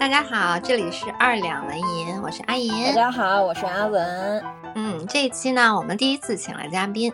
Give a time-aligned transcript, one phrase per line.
[0.00, 2.86] 大家好，这里是二两文银，我是阿银。
[2.86, 4.42] 大家好，我是阿文。
[4.74, 7.12] 嗯，这一期呢，我们第一次请了嘉宾。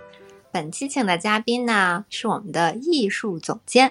[0.53, 3.91] 本期请的嘉宾呢，是我们的艺术总监，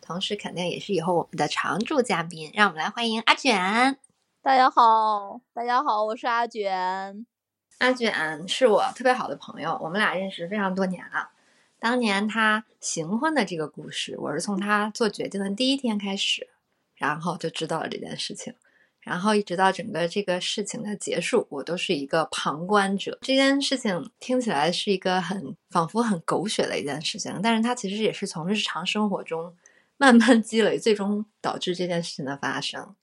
[0.00, 2.50] 同时肯定也是以后我们的常驻嘉宾。
[2.54, 3.98] 让我们来欢迎阿卷。
[4.40, 7.26] 大家好，大家好，我是阿卷。
[7.76, 11.28] 阿卷是我特别好的朋友，我们俩认识非常多年了。
[11.78, 16.48] 当年他行婚的这个故事，我是从他做决定的第一天开始。
[17.00, 18.54] 然后就知道了这件事情，
[19.00, 23.18] 然后一直到整个这个事情的结束，我都是一个旁观者。
[23.22, 29.56] 这件事情听起来是一个很仿佛很狗血的一件事情，但是它其实也是从日常生活中
[29.96, 32.94] 慢慢积累，最终导致这件事情的发生。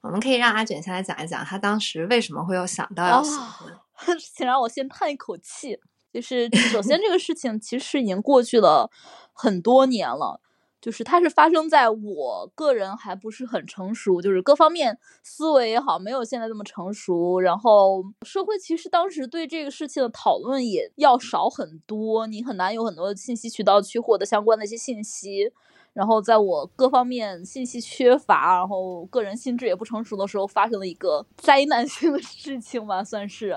[0.00, 3.76] 我们可以让阿卷先来讲一讲，他当时为什么会有想到要结婚。
[4.34, 5.78] 请让我先叹一口气，
[6.10, 8.90] 就是首先这个事情其实已经过去了
[9.34, 10.40] 很多年了。
[10.82, 17.38] 就是它是发生在我个人还不是很成熟，就是各方面思维也好，没有现在这么成熟。
[17.38, 25.52] 然后社会其实当时对这个事情的讨论也要少很多，你很难有很多信息渠道去获得相关的一些信息。
[25.92, 33.56] 然后在我各方面信息缺乏，然后个人心智也不成熟的时候，发生了一个灾难性的事情吧，算是。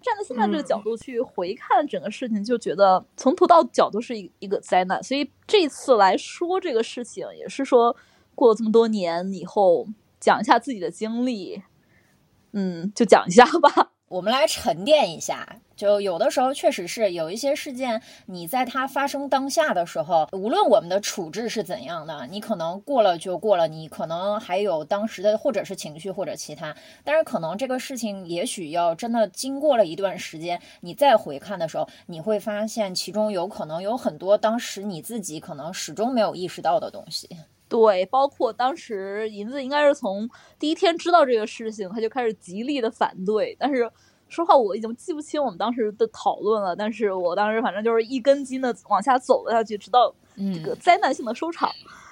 [0.00, 5.02] 站在现在这个角度去回看整个事情，就觉得从头到脚都是一一个灾难。
[5.02, 7.96] 所以这次来说这个事情，也是说
[8.34, 9.86] 过了这么多年以后，
[10.18, 11.62] 讲一下自己的经历，
[12.52, 13.92] 嗯，就讲一下吧。
[14.10, 15.60] 我们来沉淀一下。
[15.76, 37.28] 就有的时候确实是有一些事件，你在它发生当下的时候，无论我们的处置是怎样的，你可能过了就过了，你可能还有当时的或者是情绪或者其他，但是可能这个事情也许要真的经过了一段时间，你再回看的时候，你会发现其中有可能有很多当时你自己可能始终没有意识到的东西。
[37.70, 43.90] 对，包括当时银子应该是从第一天知道这个事情，他就开始极力的反对，但是。
[44.32, 51.68] 说话我已经记不清我们当时的讨论了，但是我当时反正就是一根筋的往下走了下去，直到这个灾难性的收场。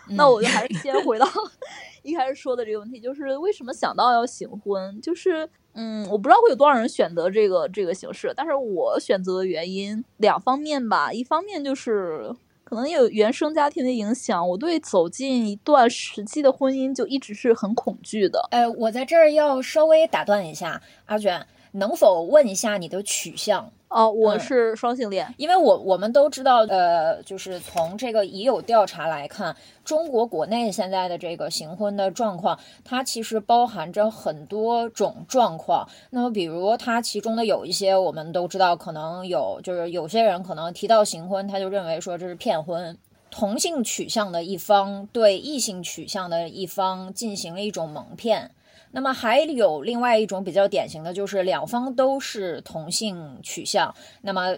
[0.08, 1.24] 那我就还是先回到
[2.02, 5.00] 一开始说的这个问题，就是为什么想到要行婚？
[5.00, 12.34] 就是嗯，我不知道会有多少人选择这个这个形式，但是我选择的原因两方面吧，一方面就是
[12.68, 18.46] 可能有原生家庭的影响，我对走进一段实际的婚姻就一直是很恐惧的。
[18.50, 21.46] 呃，我在这儿要稍微打断一下，阿卷。
[21.72, 23.70] 能否问一下你的取向？
[23.88, 35.88] 哦，我是双性恋，因为我我们都知道，呃，就是从这个已有调查来看，中国国内现在的这个行婚的状况，它其实包含着很多种状况。
[36.10, 42.98] 那么，比如它其中的有一些，我们都知道，可能有，就是有些人可能提到行婚，他就认为说这是骗婚，
[43.30, 48.50] 同性取向的一方对异性取向的一方进行了一种蒙骗。
[48.92, 54.56] 那么还有另外一种比较典型的就是两方都是同性取向，那么。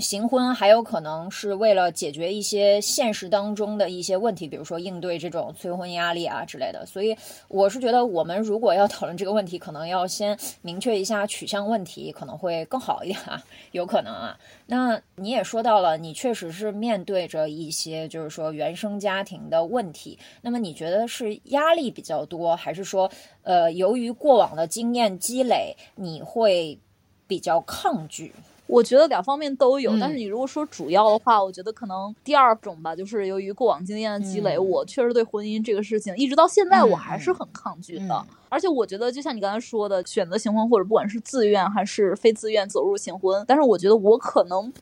[0.00, 6.86] 行婚还有可能是为了解决一些现实当中的一些问题，比如说应对这种催婚压力啊之类的。
[6.86, 7.16] 所以
[7.48, 14.36] 我是觉得，我们如果要讨论这个问题，可能要先明确一下取向问题，可能会更好一点啊，有可能啊。
[14.66, 20.18] 那你也说到了，你确实是面对着一些就是说原生家庭的问题。
[20.40, 23.10] 那么你觉得是压力比较多，还是说
[23.42, 26.78] 呃由于过往的经验积累，你会
[27.26, 28.32] 比较抗拒？
[28.70, 38.26] 我觉得两方面都有，但是你如果说主要的话，我觉得可能第二种吧，就是由于过往经验的积累，我确实对婚姻这个事情一直到现在我还是很抗拒的。
[38.48, 44.72] 而且我觉得，就像你刚才说的，选择行婚或者不管是自愿还是非自愿走入行婚，但是我觉得我可能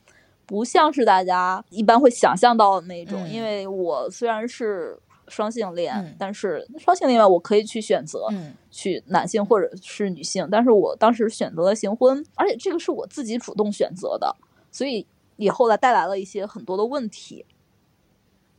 [0.45, 4.97] 不像是大家一般会想象到的那种，因为我虽然是。
[5.29, 8.27] 双性恋，但是双性恋我可以去选择，
[8.71, 14.35] 去男性或者是女性，但是我当时选择了行婚，而且这个是我自己主动选择的，
[14.71, 15.05] 所以
[15.37, 17.45] 也后来带来了一些很多的问题。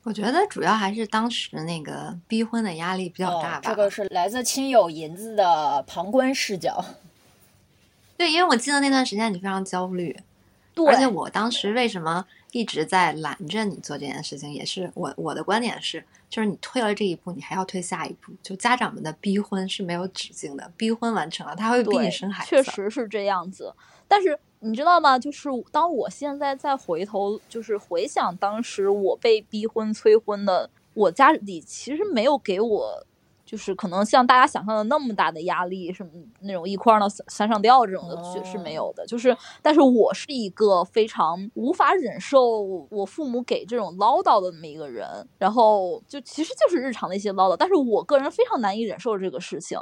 [0.02, 6.84] 我觉得主要还是当时那个逼婚的压力比较大吧，这个是来自亲友银子的旁观视角。
[8.16, 10.18] 对，因为我记得那段时间你非常焦虑，
[10.86, 12.24] 而且我当时为什么？
[12.52, 18.32] 一直在拦着你做这件事情，也是我我的观点是，就是你退了这一步，你还要退下一步。
[18.42, 23.72] 就家长们的逼婚是没有止境的，逼婚完成了，他会逼你生孩子，确实是这样子。
[24.08, 25.18] 但是你知道吗？
[25.18, 33.06] 就是当我现在再回头，就是回想当时我被逼婚催婚的，我家里其实没有给我。
[33.50, 36.10] 就是可能像大家想象的那么大的压力，什么
[36.42, 39.04] 那种一哭二闹三三上吊这种的，确是没有的。
[39.08, 42.60] 就是，但是我是一个非常无法忍受
[42.90, 49.76] 我父母给这种唠叨的那么一个人，然后就其实就是日常的一些唠叨，但是我个人非常难以忍受这个事情。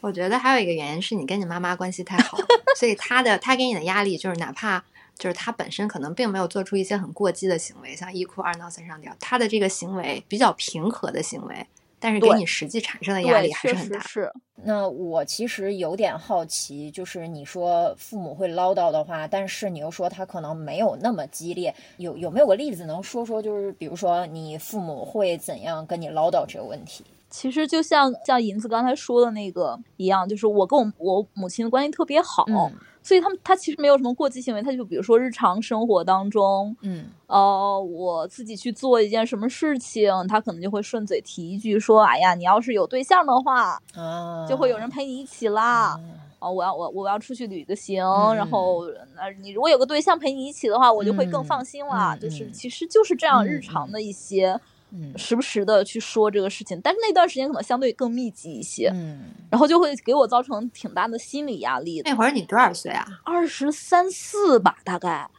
[0.00, 2.38] 我觉得还有一个原因是你跟你妈妈关系太好，
[2.78, 4.84] 所以她的她给你的压力就是哪怕
[5.16, 11.66] 就是她本身可能并没有做出一些很过激的行为，像一哭二闹三上吊，她的这个行为比较平和的行为，
[12.00, 13.98] 但是给对你实际产生的压，力还是很大。
[14.00, 14.30] 是。
[14.64, 23.40] 那我其实有点好奇，就是你说父母会唠叨的话，但是你又说他可能没有那么激烈，有有没有个例子能说说？
[23.40, 27.04] 就是比如说你父母会怎样跟你唠叨这个问题？
[27.30, 45.92] 其实就像像银子刚才说的那个一样，就是我跟我我母亲的关系特别好，嗯所以他们他其实没有什么过激行为，他就比如说日常生活当中，嗯呃，我自己去做一件什么事情，他可能就会顺嘴提一句说，哎呀，你要是有对象的话，啊，就会有人陪你一起啦。
[45.92, 46.00] 啊
[46.40, 48.80] 啊，我要我我要出去旅个行，嗯然后
[49.16, 52.14] 呃，你如果有个对象陪你一起的话，我就会更嗯放心啦。
[52.14, 54.60] 嗯就是嗯其实就是这样嗯日常的一些，
[54.90, 59.20] 嗯时不时的去说这个事情，但是那段时间可能相对更密集一些，嗯
[59.50, 62.10] 然后就会给我造成挺大的心理压力的。
[62.10, 63.06] 那会儿你多少岁啊？
[63.24, 65.30] 二十三四吧，大概，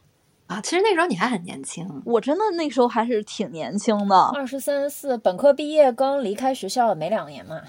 [0.46, 2.02] 啊，其实那时候你还很年轻。
[2.04, 7.60] 我真的那时候还是挺年轻的，二十三四，本科毕业刚离开学校没两年嘛，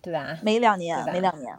[0.00, 0.38] 对吧？
[0.42, 1.56] 没两年没两年。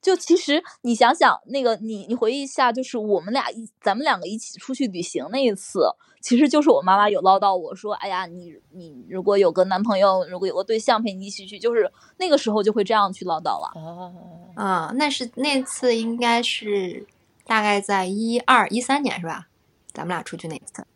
[0.00, 5.86] 就其实你想想，那个你你回忆一下，就是我们俩一咱们两个一起出去旅行那一次，
[6.22, 13.72] 其实就是我妈妈有唠叨我说，哎呀，你你如果有个男朋友，如果有个对象陪你一起去，就是那个时候就会这样去唠叨了。
[13.74, 14.12] 哦，
[14.56, 17.06] 嗯，那是那次应该是
[17.44, 19.48] 大概在一二一三年是吧？
[19.92, 20.86] 咱们俩出去那次。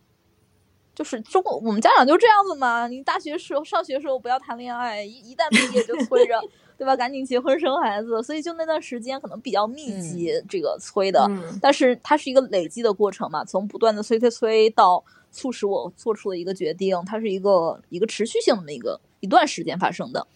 [0.94, 6.40] 就是中国我们家长就这样子嘛，你大学时候上学时候不要谈恋爱，一一旦毕业就催着，
[6.78, 6.96] 对吧？
[6.96, 11.26] 赶紧结婚生孩子，所以就那段时间可能比较密集，这个催的。
[11.28, 15.04] 嗯但是它是一个累积的过程嘛，从不断的催催催到
[15.36, 20.26] 促使我做出了一个决定，它是一个一个持续性的一个一段时间发生的。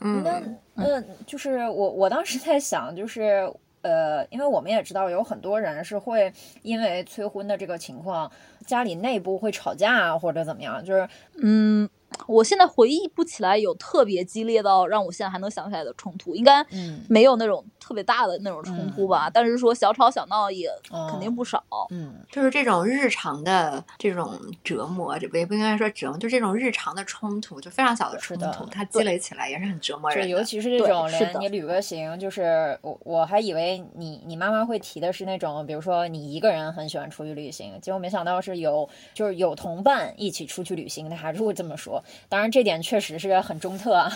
[0.00, 3.52] 那嗯嗯，就是我我当时在想，就是
[3.82, 6.32] 呃，因为我们也知道有很多人是会
[6.62, 8.30] 因为催婚的这个情况，
[8.64, 11.08] 家里内部会吵架啊或者怎么样，就是
[11.42, 11.88] 嗯，
[12.26, 19.30] 我现在回忆不起来有特别激烈到让我现在还能想起来的冲突，应该嗯没有那种特别大的那种冲突吧。
[19.32, 20.68] 但是说小吵小闹也
[21.10, 21.62] 肯定不少。
[21.90, 30.28] 嗯就是这种日常的这种折磨，这不也不应该说折磨，就这种日常的冲突，就非常小的冲突，它积累起来也是很折磨人的。
[30.28, 42.02] 尤其是这种连你旅个行，就是我我还以为你你妈妈会提的是那种，比如说你一个人很喜欢出去旅行，结果没想到是有就是有同伴一起出去旅行，他还是会这么说。
[42.28, 44.10] 当然这点确实是很中特啊，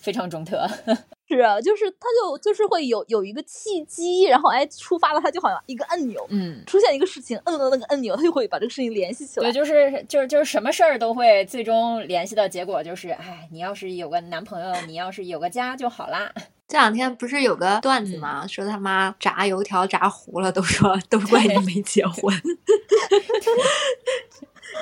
[0.00, 0.68] 非常中特。
[1.30, 6.26] 是啊，就是他就就是会有有一个契机，然后哎触发了他，就好像一个按钮。
[6.30, 9.52] 嗯，出现一个事情，摁了那个按钮，他就会把这个事情联系起来对，。
[9.52, 16.32] 就是就是就是什么事儿都会最终联系的结果就是，哎，你要是有个男朋友，你要是有个家就好啦。
[16.66, 18.46] 这两天不是有个段子吗？
[18.46, 22.34] 说他妈炸油条炸糊了，都说都怪你没结婚。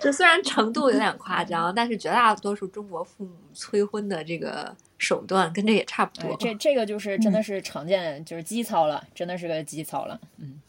[0.01, 10.21] 这虽然程度有点夸张，但是绝大多数中国父母催婚的这个手段跟这也差不多。，哎这这个就是真的是常见，就是基操了，真的是个基操了。
[10.39, 10.61] 嗯，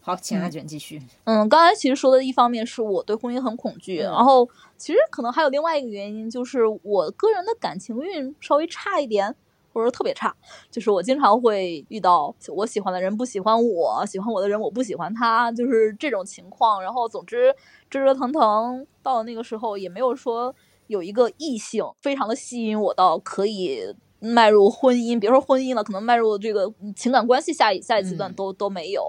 [0.00, 1.02] 好，请阿卷继续。
[1.24, 9.34] 嗯，刚才其实说的一方面是我对婚姻很恐惧，嗯然后其实可能还有另外一个原因，就是我个人的感情运稍微差一点，
[9.72, 10.34] 或者说特别差，
[10.70, 16.82] 就是我经常会遇到我喜欢的人不喜欢我，喜欢我的人我不喜欢他，就是这种情况。
[16.82, 17.54] 然后总之
[17.90, 20.54] 折折腾腾，到了那个时候也没有说
[20.86, 23.94] 有一个异性非常的吸引我到可以。
[24.20, 29.00] 迈入婚姻，别说婚姻了，可能迈入这个情感关系下一下一阶段嗯都、都没有。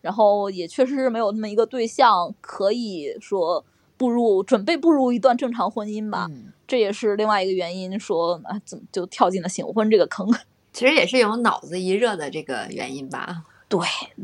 [0.00, 3.62] 然后也确实是没有那么一个对象可以说
[3.98, 10.26] 步入准备步入一段正常婚姻吧，嗯这也是另外一个原因说啊怎么就跳进了醒婚这个坑。
[10.72, 13.44] 其实也是有脑子一热的这个原因吧。
[13.68, 13.78] 对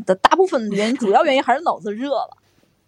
[0.07, 2.39] 的，大部分原因主要原因还是脑子热了。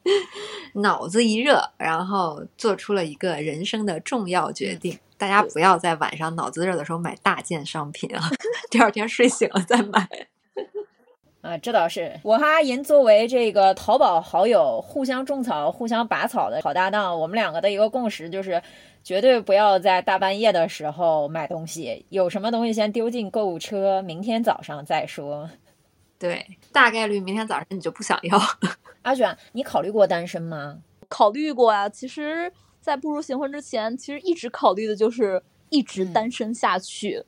[0.75, 4.99] 脑子一热，然后做出了一个人生的重要决定。
[5.17, 8.21] 大家不要在晚上脑子热的时候买大件商品啊，
[8.71, 10.09] 第二天睡醒了再买。
[11.41, 12.19] 啊，这倒是。
[12.23, 18.63] 我和阿银作为这个淘宝好友，互相种草、互相拔草的好搭档，我们两个的一个共识就是，
[19.03, 25.49] 绝对不要在大半夜的时候买东西，有什么东西先丢进购物车，明天早上再说。
[26.19, 28.39] 对，大概率明天早上你就不想要。
[29.03, 30.79] 阿卷，你考虑过单身吗？
[31.09, 37.23] 考虑过啊，其实，在步入新婚之前，其实一直考虑的就是一直嗯单身下去，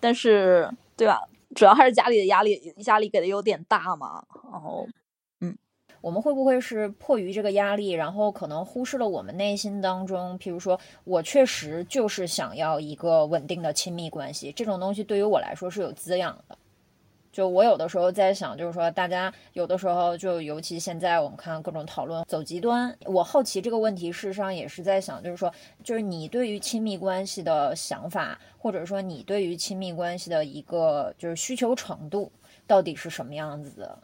[0.00, 1.20] 但是，对吧？
[1.54, 4.24] 主要还是家里的压力，压力给的有点大嘛。
[4.50, 4.88] 然后，
[5.40, 5.56] 嗯
[6.00, 16.58] 我们会不会是迫于这个压力，然后可能忽视了我们内心当中，譬如说我确实就是想要一个稳定的亲密关系，这种东西对于我来说是有滋养的。
[17.32, 25.50] 就我有的时候在想，就是说大家有的时候就尤其现在我们看各种讨论走极端，我好奇这个问题，事实上也是在想，就是说，
[25.82, 32.30] 就是你对于亲密关系的想法，或者说你对于亲密关系的一个就是需求程度，
[32.66, 33.98] 到底是什么样子的？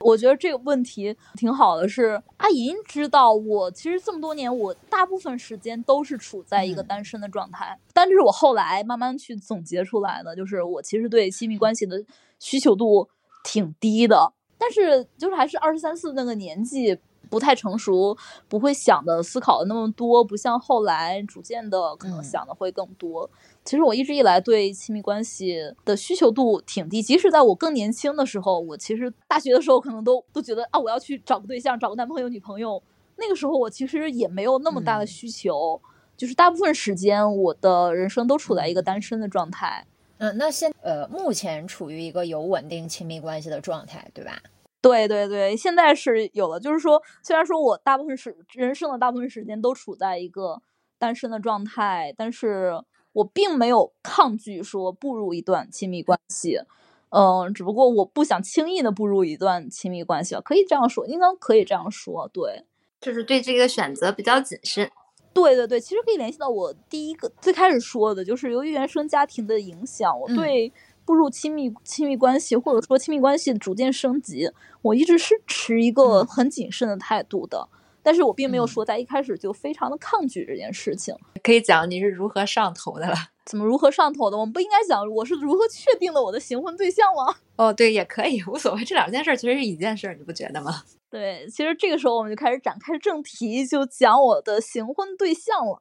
[0.00, 12.04] 我觉得这个问题挺好的，是阿银知道我其实这么多年，我大部分时间都是处在一个单身的状态，但这是我后来慢慢去总结出来的，就是我其实对亲密关系的
[12.44, 13.08] 需求度
[13.42, 16.98] 挺低的，但是就是还是二十三四那个年纪。
[17.30, 18.16] 不太成熟，
[18.48, 23.28] 不会想的、思考的那么多，不像后来逐渐的可能想的会更多。
[23.64, 32.80] 其实我一直以来对亲密关系的需求度挺低，即使在我更年轻的时候，我其实大学的时候可能都都觉得啊，我要去找个对象，找个男朋友、女朋友。
[33.16, 35.80] 那个时候我其实也没有那么大的需求，
[36.16, 39.84] 就是大部分时间我的人生都处在一个单身的状态。
[40.18, 44.40] 嗯，那现呃目前处于一个有稳定亲密关系的状态，对吧？
[44.80, 46.60] 对对对，现在是有了。
[46.60, 50.60] 就是说，虽然说我大部分时人生的大部分时间都处在一个
[50.98, 52.72] 单身的状态，但是
[53.12, 56.60] 我并没有抗拒说步入一段亲密关系。
[57.08, 62.28] 嗯，只不过我不想轻易的步入一段亲密关系了，可以这样说，应该可以这样说。
[62.28, 62.64] 对，
[63.00, 64.90] 就是对这个选择比较谨慎。
[65.34, 70.72] 对对对，其实可以联系到我第一个最开始说的，就是由于原生家庭的影响，我对。
[71.06, 74.50] 步入亲密亲密关系，或者说亲密关系逐渐升级，
[74.80, 77.68] 我一直是持一个很谨慎的态度的。
[78.04, 81.12] 但是我并没有说在一开始就非常的抗拒这件事情。
[81.42, 83.16] 可以讲你是如何上头的了？
[83.46, 84.38] 怎么如何上头的？
[84.38, 87.34] 我们不应该讲我是如何确定了我的行婚对象吗？
[87.56, 88.84] 哦，对，也可以，无所谓。
[88.84, 90.82] 这两件事其实是一件事，你不觉得吗？
[91.10, 95.80] 对，其实这个时候我们就开始展开正题，就讲我的行婚对象了。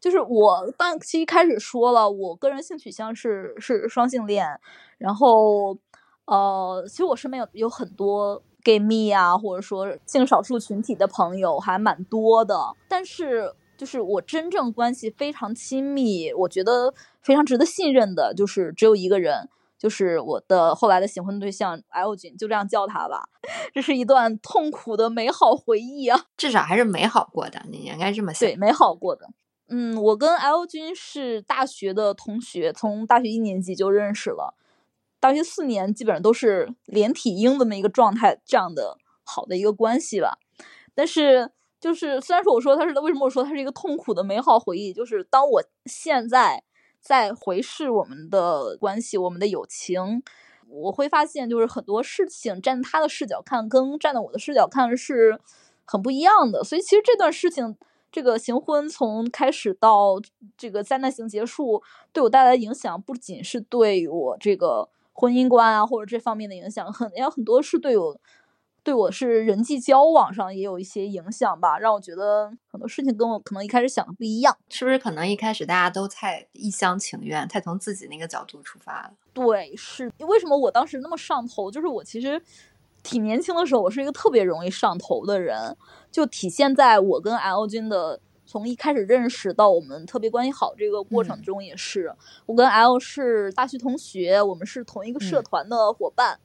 [0.00, 4.46] 就是我当期开始说了，我个人性取向是是双性恋，
[4.98, 5.78] 然后
[6.26, 19.48] 呃，其实我身边有有很多 gay 蜜啊，或者说性少数群体的朋友还蛮多的，但是就是我真正关系非常亲密，我觉得非常值得信任的，就是只有一个人，
[19.78, 23.30] 就是我的后来的结婚对象 L 君，就这样叫他吧。
[23.72, 28.46] 这是一段痛苦的美好回忆啊，至少还是美好过的，你应该这么想。
[28.46, 29.30] 对，美好过的。
[29.70, 34.54] 嗯，我跟 L 君是大学的同学，从大学一年级就认识了，
[35.28, 40.38] 大学四年基本上都是连体婴这么一个状态，这样的好的一个关系吧。
[40.94, 46.64] 但是，就是虽然说我说他是为什么我说他是一个痛苦的美好回忆，就是当我现在
[46.98, 50.22] 在回视我们的关系，我们的友情，
[50.66, 55.38] 我会发现就是很多事情站他的视角看，跟站在我的视角看是
[55.84, 56.64] 很不一样的。
[56.64, 57.76] 所以，其实这段事情。
[58.10, 60.18] 这个行婚从开始到
[60.56, 64.88] 这个灾难性结束，对我带来的影响不仅是对我这个
[65.20, 68.20] 婚姻观啊，或者这方面的影响，很也有很多是对我，
[68.84, 74.98] 对我是人际交往上也有一些影响吧，让我觉得很多事情跟我可能一开始想的不一样，是不是？
[74.98, 79.10] 可能一开始大家都太一厢情愿，太从自己那个角度出发了。
[79.32, 81.70] 对，是为什么我当时那么上头？
[81.70, 82.40] 就是我其实。
[83.00, 85.74] 挺年轻的时候，我是一个特别容易上头的人，
[86.10, 92.10] 就体现在我跟 L 君的从一开始认识到我们特别关系好这个过程中，也是
[92.46, 96.40] 我跟 L 是大学同学，我们是同一个社团的伙伴，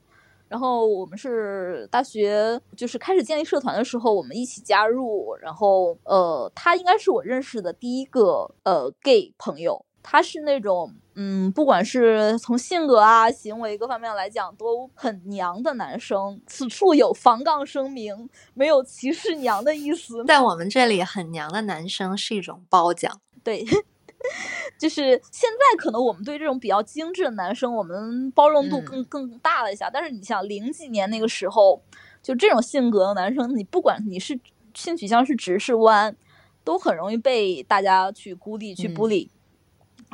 [0.48, 9.86] 然后我们是大学就是开始建立社团的时候，我们一起加入，然后呃，他应该是我认识的第一个呃 gay 朋友。
[10.06, 16.38] 他是那种，嗯，不管是从性格啊、行为各方面来讲，都很娘的男生。
[16.46, 20.22] 此处有防杠声明，没有歧视娘的意思。
[20.26, 23.18] 在我们这里，很娘的男生是一种褒奖。
[23.42, 23.64] 对，
[24.78, 29.88] 就是现在可能我们对这种比较精致的男生，我们包容度更更大了一下。
[29.90, 31.82] 但是你想，零几年那个时候，
[32.22, 34.38] 就这种性格的男生，你不管你是
[34.74, 36.14] 性取向是直是弯，
[36.62, 39.30] 都很容易被大家去孤立、去孤立。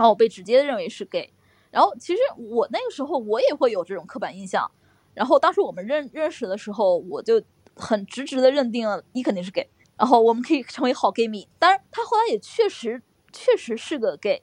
[0.01, 1.31] 然后我被直接认为是 gay，
[1.71, 4.71] 然后其实我那个时候我也会有这种刻板印象，
[5.13, 7.43] 然后当时我们认认识的时候，我就
[7.77, 11.47] 很直直的认定了你肯定是 gay，然后我们可以成为好 gay 蜜。
[11.59, 14.43] 当然他后来也确实确实是个 gay，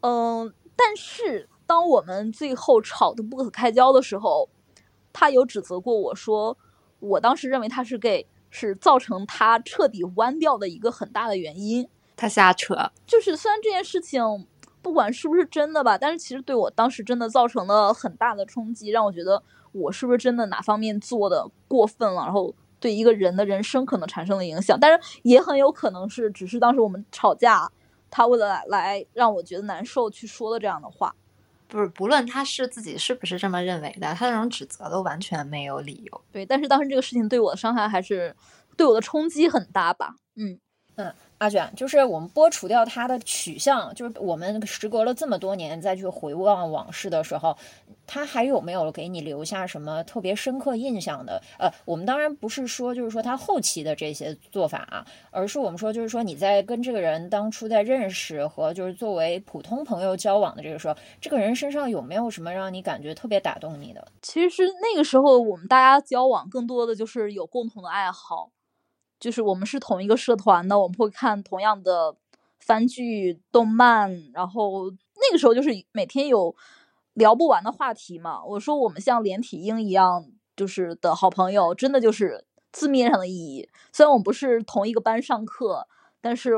[0.00, 4.48] 嗯，但是当我们最后吵得不可开交的时候，
[5.12, 6.58] 他有指责过我说，
[6.98, 11.88] 我当时认为他是 gay 是造成他彻底弯掉的一个很大的原因。
[12.16, 14.48] 他瞎扯，就是虽然这件事情。
[14.82, 24.78] 不管是不是真的吧，但是其实对我当时真的造成了很大的冲击，让我觉得我是不是真的哪方面做的过分了，然后对一个人的人生可能产生了影响。
[24.80, 27.70] 但是也很有可能是，只是当时我们吵架，
[28.10, 31.14] 他为了来让我觉得难受去说的这样的话。
[31.68, 36.20] 不是不论他是自己是不是这么认为的，他那种指责都完全没有理由。
[36.32, 38.34] 对，但是当时这个事情对我的伤害还是
[38.76, 40.16] 对我的冲击很大吧。
[40.34, 40.58] 嗯
[40.96, 47.56] 嗯，阿卷，就是我们剥除掉他的取向，就是我们时隔了这么多年再去回望往事的时候。
[48.12, 51.40] 他还有没有给你留下什么特别深刻印象的？
[51.60, 64.04] 呃，我们当然不是说就是说他后期的这些做法啊，而是我们说就是说你在跟这个人当初在认识和就是作为普通朋友交往的这个时候，这个人身上有没有什么让你感觉特别打动你的？
[64.22, 68.50] 其实那个时候我们大家交往更多的就是有共同的爱好，
[69.20, 72.16] 就是我们是同一个社团的，我们会看同样的
[72.58, 76.56] 番剧、动漫，然后那个时候就是每天有。
[77.14, 80.24] 聊不完的话题嘛，我说我们像连体婴一样，
[80.56, 83.68] 就是的好朋友，真的就是字面上的意义。
[83.92, 85.86] 虽然我们不是同一个班上课，
[86.20, 86.52] 但是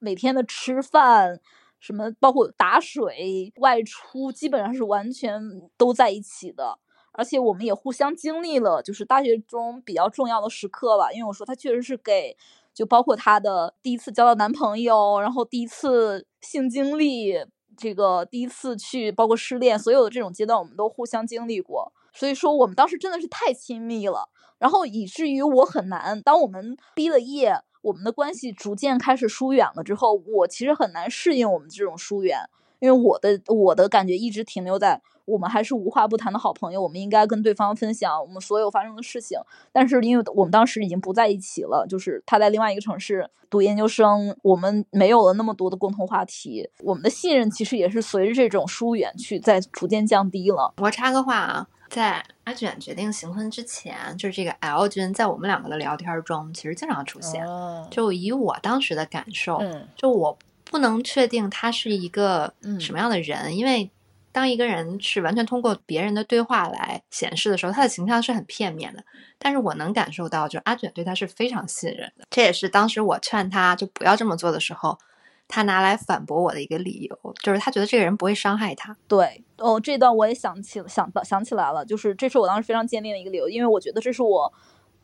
[0.00, 1.40] 每天的吃饭，
[1.80, 5.40] 什么包括打水、外出，基本上是完全
[5.76, 6.78] 都在一起的。
[7.14, 11.10] 而且我们也互相经历了，就是大学中比较重要的时刻吧。
[11.10, 12.36] 因为我说他确实是给，
[12.74, 17.46] 就包括他的第一次交到男朋友，然后第一次性经历。
[17.76, 21.92] 这个第一次去，包括失恋，所有的这种阶段，我们都互相经历过。
[22.12, 24.28] 所以说，我们当时真的是太亲密了，
[24.58, 26.22] 然后以至于我很难。
[26.22, 27.52] 当我们毕了业，
[27.82, 32.48] 我们的关系逐渐开始疏远了之后，我其实很难适应我们这种疏远，
[32.84, 35.00] 因为我的我的感觉一直停留在。
[35.26, 39.38] 我们还是无话不谈的好朋友，我们应该跟对方分享我们所有发生的事情。
[39.72, 50.74] 但是因为我们当时已经不在一起了，就是他在另外一个城市读研究生，我们没有了那么多的共同话题，我们的信任其实也是随着这种疏远去在逐渐降低了。
[50.76, 57.42] 我插个话啊，在阿卷决定行婚之前，就是这个 L 君在我们两个的聊天中其实经常出现。
[57.90, 59.58] 就以我当时的感受，
[59.96, 60.36] 就我
[60.74, 63.88] 不能确定他是一个什么样的人，因为。
[64.32, 69.04] 当一个人是完全通过别人的对话来显示的时候，他的形象是很片面的。
[69.38, 72.26] 但是我能感受到，就阿卷对他是非常信任的。
[72.30, 74.98] 这也是当时我劝他就不要这么做的时候，
[75.46, 78.96] 他拿来反驳我的一个理由，就是他觉得这个人不会伤害他。
[79.06, 84.52] 对，哦，这段我也想起想到想起来了，就是这是我当时非常坚定的一个理由，因为我觉得这是我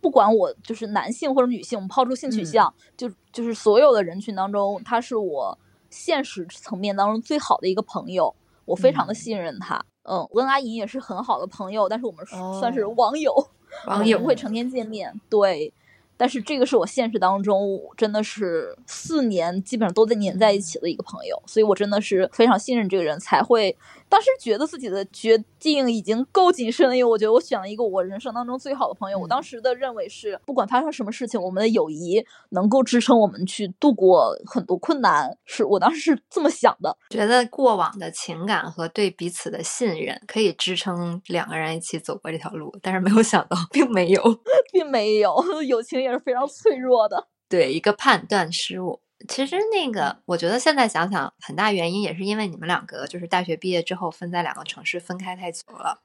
[0.01, 5.57] 不管我就是男性或者女性，我们抛出性取向，就就是所有的人群当中，他是我
[5.91, 8.35] 现实层面当中最好的一个朋友。
[8.67, 12.25] 我非常的信任他，嗯，我跟阿莹也是很好的朋友，但是我们
[12.61, 13.35] 算是 网友，
[13.89, 15.73] 网友不会成天见面，对。
[16.17, 23.77] 但是这个是我现实当中真的是四年基本上都在黏在一起的一个朋友，所以我真的是非常信任这个人，才会
[24.11, 29.19] 当时觉得自己的决定已经够谨慎了，因为我觉得我选了一个我人生当中最好的朋友。
[29.19, 36.95] 我当时的认为是，不管发生什么事情，我们的友谊能够支撑我们去度过很多困难，是我当时是这么想的。
[37.09, 44.23] 觉得过往的情感和对彼此的信任可以支撑两个人一起走过这条路，但是没有想到并没有，
[44.71, 46.11] 并没有友情也。
[46.11, 49.01] 是非常脆弱的，对一个判断失误。
[49.29, 56.03] 其实那个，我觉得现在想想，很大原因也是因为你们两个就是大学毕业之后分在两个城市，分开太久了。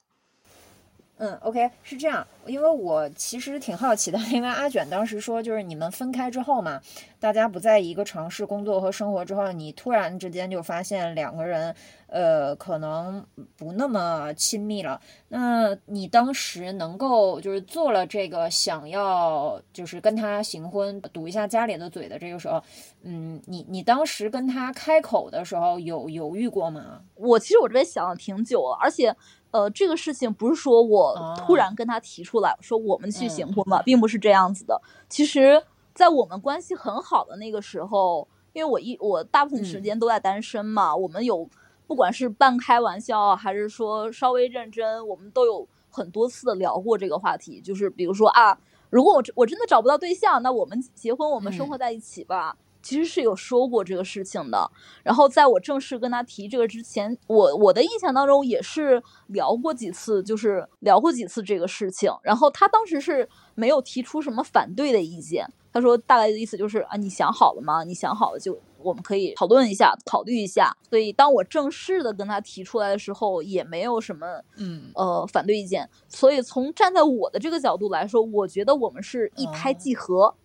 [1.17, 6.81] 嗯，OK，是这样，因为我其实挺好奇的，因为阿卷当时说，就是你们分开之后嘛，
[7.21, 11.73] 大家不在一个城市工作和生活之后，你突然之间就发现两个人，
[12.07, 13.25] 呃，可能
[13.55, 14.99] 不那么亲密了。
[15.29, 22.61] 那你当时能够就是做了这个想要就是跟他行婚，堵一下家里的嘴的这个时候，
[23.03, 26.99] 嗯，你你当时跟他开口的时候有犹豫过吗？
[27.15, 29.15] 我其实我这边想了挺久了，而且。
[29.55, 34.81] 呃，这个事情不是说我突然跟他提出来说我们去行婚吧，并不是这样子的。
[35.07, 35.63] 其实，
[35.93, 41.49] 在我们关系很好的那个时候，因为我一我大部分时间都在单身嘛，我们有
[41.87, 47.61] 不管是半开玩笑还是说稍微认真，我们都有很多次的聊过这个话题。
[47.61, 48.57] 就是比如说啊，
[48.89, 52.57] 如果我我真的找不到对象，那我们结婚，我们生活在一起吧。
[52.85, 54.69] 其实是有说过这个事情的，
[55.01, 67.83] 然后在我正式跟他提这个之前，我我的印象当中也是聊过几次，就是聊过几次这个事情，然后他当时是没有提出什么反对的意见，他说大概的意思就是啊，你想好了吗？
[67.83, 70.77] 你想好了就我们可以讨论一下，考虑一下。
[70.87, 75.89] 所以当我正式的跟他提出来的时候，也没有什么嗯呃反对意见。
[76.07, 80.35] 所以从站在我的这个角度来说，我觉得我们是一拍即合。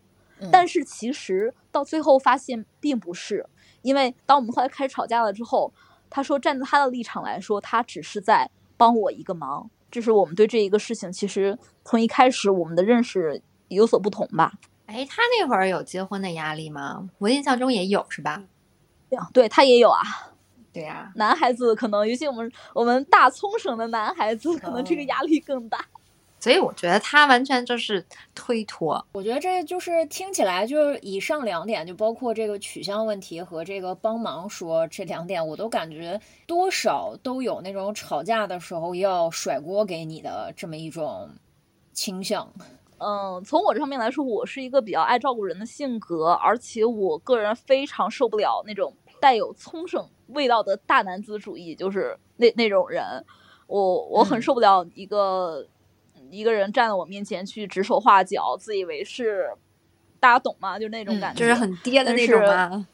[0.51, 3.47] 但是其实到最后发现并不是，
[3.83, 5.73] 因为当我们后来开始吵架了之后，
[6.09, 9.71] 他说站在他的立场来说，他只是在帮我一个忙。
[9.91, 14.53] 这是我们对这一个事情，其实从一开始我们的认识有所不同吧。
[14.87, 17.09] 哎，他那会儿有结婚的压力吗？
[17.19, 18.43] 我印象中也有，是吧？
[19.33, 20.01] 对，他也有啊。
[20.73, 25.85] 对呀、男孩子可能，尤其我们我们大葱省的男孩子，可能这个哦压力更大。
[26.41, 29.07] 所以我觉得他完全就是推脱。
[29.13, 41.29] 我觉得这就是听起来就是以上两点，就包括这个取向问题和这个帮忙说这两点，我都感觉多少都有那种吵架的时候要甩锅给你的这么一种
[41.93, 42.51] 倾向。
[43.03, 53.25] 嗯，从我这方面来说，我是一个比较爱照顾人的性格，而且我个人非常受不了那种带有聪省味道的大男子主义，就是那那种人，
[53.67, 55.67] 我我很嗯受不了一个、
[56.31, 59.51] 一个人站在我面前去指手画脚，自以为是，
[60.19, 60.79] 大家懂吗？
[60.79, 62.87] 就那种嗯感觉，就是很爹的那种嘛。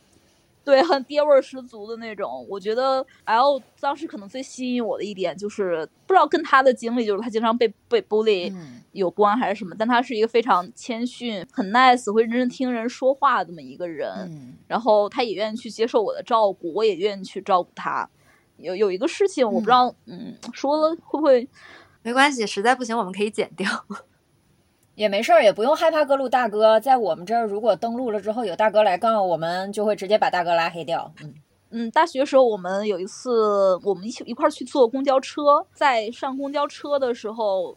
[0.64, 2.44] 对，很爹味儿十足的那种。
[2.48, 14.10] 我觉得 L 当时可能最吸引我的一点就是，不知道跟他的经历，就是他经常被被 bully 嗯有关还是什么，但他是一个非常谦逊、很 nice、会认真听人说话的这么一个人。
[14.28, 18.08] 嗯然后他也愿意去接受我的照顾，我也愿意去照顾他。
[18.56, 21.46] 有有一个事情，我不知道，嗯，说了会不会
[22.06, 23.68] 没关系，实在不行我们可以剪掉。
[24.94, 26.78] 也没事儿，也不用害怕各路大哥。
[26.78, 31.12] 在我们这儿，如果登录了之后有大哥来杠，我们就会直接把大哥拉黑掉。
[31.20, 31.34] 嗯
[31.70, 37.76] 嗯，大学时候我们有一次，我们一起一块儿去坐公交车，在上公交车的时候，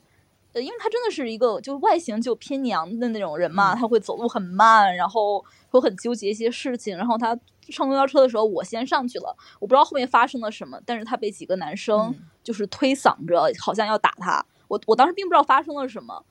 [0.53, 6.95] 呃，因为他真的是一个就外形就偏娘的那种人嘛，嗯他会走路很慢，然后会很纠结一些事情。
[6.95, 7.35] 然后他
[7.69, 12.15] 上公交车的时候，我先上去了，我不知道后面发生了什么，但是他被几个男生嗯
[12.49, 14.43] 就是推搡着，好像要打他。
[14.67, 16.25] 我我当时并不知道发生了什么，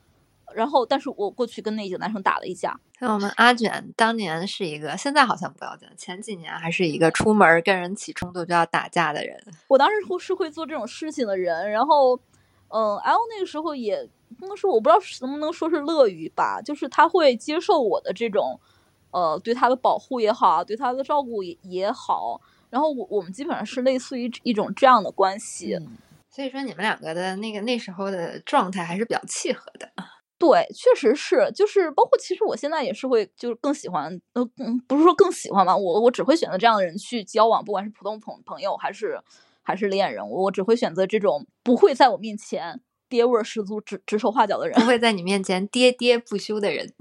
[0.53, 2.77] 然后但是我过去跟那几个男生打了一架。
[2.99, 9.41] 像我们阿卷当年是一个，现在好像不要紧，前几年还是一个出门跟人起冲突就要打架的人。
[9.69, 12.19] 我当时是会做这种事情的人，然后，
[12.67, 14.05] 嗯，L 那个时候也
[14.37, 18.59] 不能说，我不知道能不能说是乐于吧，就是他会接受我的这种，
[19.11, 25.75] 呃，对他的保护也好，对他的照顾也也好，然后我我们基本上是类似于一种这样的关系。
[25.75, 25.87] 嗯
[26.39, 29.91] 所以说你们两个的那个那时候的状态还是比较契合的。
[30.37, 39.19] 对，确实是，就是包括其实我现在也是会，就是更喜欢，呃，嗯，不是说更喜欢吧，我我只会选择这样的人去交往，不管是普通朋朋友还是
[39.63, 44.87] 还是恋人，我只会选择这种不会在我面前爹味儿十足、指指手画脚的人不。
[44.87, 46.93] 会在你面前喋喋不休的人。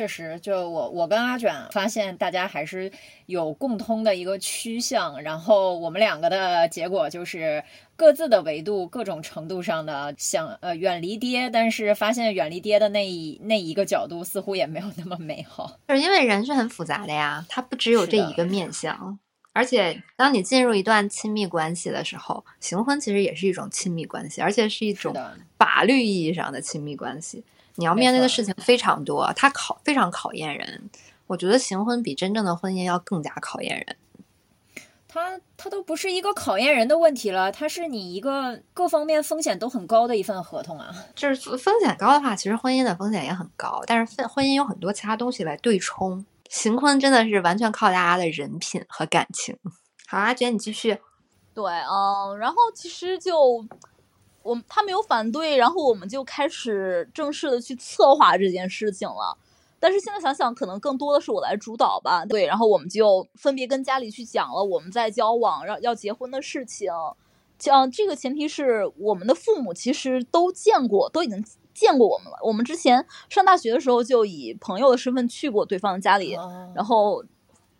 [0.00, 2.90] 确实，就我我跟阿卷发现，大家还是
[3.26, 7.62] 有共通的一个趋向，然后我们两个的结果就是
[7.96, 15.78] 各自的维度、各种程度上的想呃远离爹，但是发现远离爹的那一那一个角度似乎也没有那么美好。
[15.86, 19.18] 就是因为人是很复杂的呀，他不只有这一个面相。
[19.52, 25.14] 而且，当你进入一段亲密关系的时候，行婚其实也是一种亲密关系，而且是一种
[25.58, 27.44] 法律意义上的亲密关系。
[27.80, 30.90] 你要面对的事情非常多，它考非常考验人。
[31.26, 33.96] 我觉得行婚比真正的婚姻要更加考验人。
[35.08, 40.94] 它它都不是一个考验人的问题了，它是你一个各方面风险都很高的一份合同啊。
[41.16, 46.24] 就是风险高的话，其实婚姻的风险也很高，但是婚婚姻有很多其他东西来对冲。
[46.50, 49.56] 行婚真的是完全靠大家的人品和感情。
[50.06, 50.98] 好，阿卷你继续。
[51.54, 53.64] 对，嗯，然后其实就
[54.50, 59.38] 我他没有反对，然后我们就开始正式的去策划这件事情了。
[59.78, 62.24] 但是现在想想，可能更多的是我来主导吧。
[62.26, 66.90] 对，然后我们就分别跟家里去讲了我们在交往、要要结婚的事情。
[67.58, 72.38] 讲这个前提是我们的父母其实都见过，都已经见过我们了。
[72.42, 77.24] 我们之前上大学的时候就以朋友的身份去过对方的家里，哦然后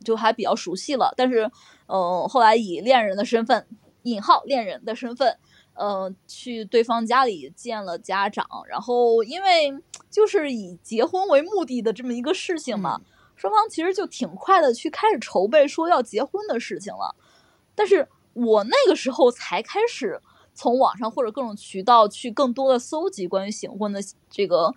[0.05, 1.13] 就还比较熟悉了。
[1.17, 1.51] 但是，
[1.87, 3.67] 嗯、后来以恋人的身份
[4.05, 5.37] （引号恋人的身份），
[5.81, 8.47] 呃，去对方家里见了家长。
[8.69, 9.73] 然后，因为
[10.11, 13.01] 就是以结婚为目的的这么一个事情嘛，
[13.35, 17.17] 双方其实就挺快的去开始筹备说要结婚的事情了。
[17.75, 20.21] 但是我那个时候才开始
[20.53, 24.75] 从网上或者各种渠道去更多的搜集关于行婚的这个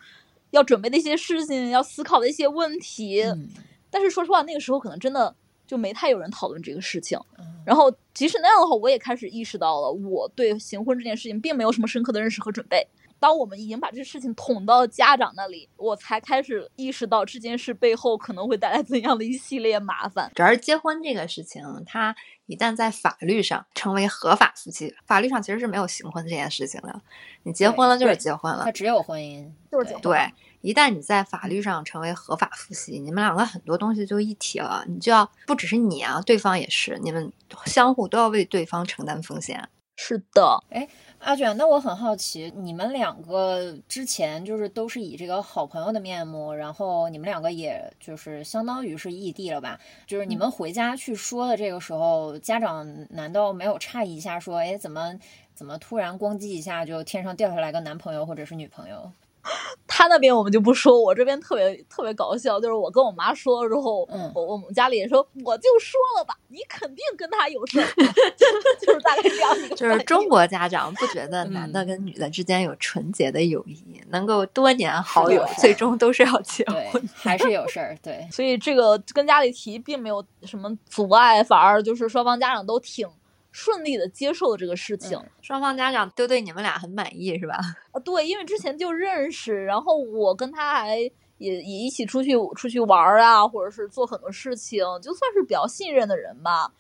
[0.52, 3.22] 要准备的一些事情，要思考的一些问题。
[3.24, 3.50] 嗯
[3.96, 5.36] 但是说实话，那个时候可能真的
[5.66, 7.20] 就没太有人讨论这个事情。
[7.38, 12.86] 嗯然后即使那样的话，我也开始意识到了我对行婚这件事情并没有什么深刻的认识和准备。
[13.22, 20.30] 当我们已经把这事情捅到家长那里，我才开始意识到这件事背后可能会带来怎样的一系列麻烦。
[20.36, 22.14] 主要是结婚这个事情，它
[22.48, 27.02] 一旦在法律上成为合法夫妻，法律上其实是没有行婚这件事情的。
[27.44, 30.34] 你结婚了就是结婚了它，只有婚姻，就是对对。
[30.64, 37.30] 一旦你在法律上成为合法夫妻，你们两个很多东西就一体了，你就要不只是你啊，对方也是，你们
[37.66, 39.68] 相互都要为对方承担风险。
[39.98, 40.88] 是的，哎
[41.20, 49.78] 阿卷，那我很好奇，你们两个之前就是都是以这个好朋友的面目，然后你们两个也就是相当于是异地了吧？
[50.08, 55.14] 就是你们回家去说的这个时候，家长难道没有诧异一下，说，哎，怎么
[55.54, 59.12] 怎么突然咣叽一下就天上掉下来个男朋友或者是女朋友？
[59.88, 67.88] 他那边我们就不说，我这边特别特别搞笑，就是我跟我妈说了之后，嗯我我们家里也说，我就说了吧，你肯定跟他有事儿，
[68.82, 77.98] 就是大概这样一个就是中国家长不觉得男的嗯跟女的之间有纯洁的友谊，能够多年好友最终都是要结婚。，还是有事儿。
[78.02, 83.08] 对， 所以这个跟家里提并没有什么阻碍，反而就是双方家长都挺
[83.54, 85.18] 顺利的接受了这个事情。
[85.18, 87.58] 嗯双方家长都对你们俩很满意，是吧？
[87.94, 96.72] 啊，对，因为之前就认识，然后我跟他还也也一起出去出去玩儿啊，或者是做很多事情，就算是比较信任的人吧。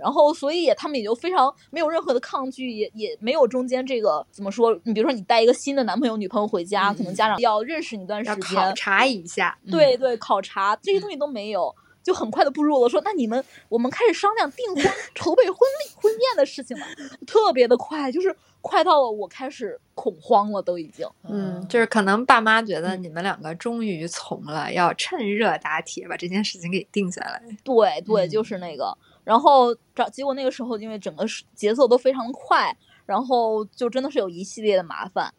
[0.00, 4.72] 然后，所以也他们也就非常没有任何的抗拒，也也没有中间这个怎么说？
[4.84, 9.58] 你比如说你带一个新的男朋友、女朋友回家，可能嗯家长要认识你一段时要间，考察一下。
[9.68, 11.74] 对对，考察这些东西都没有，
[12.08, 14.82] 就很快的步入了说，那你们我们开始商量订婚、
[15.14, 16.86] 筹备婚礼、婚宴的事情了，
[17.26, 21.06] 特别的快，就是快到了我开始恐慌了，都已经。
[21.24, 27.42] 嗯，就是可能爸妈觉得嗯你们两个终于从了，要趁热打铁把这件事情给定下来。
[27.62, 28.96] 对对，嗯就是那个。
[29.22, 35.30] 然后找结果那个时候，因为整个节奏都非常快，然后就真的是有一系列的麻烦。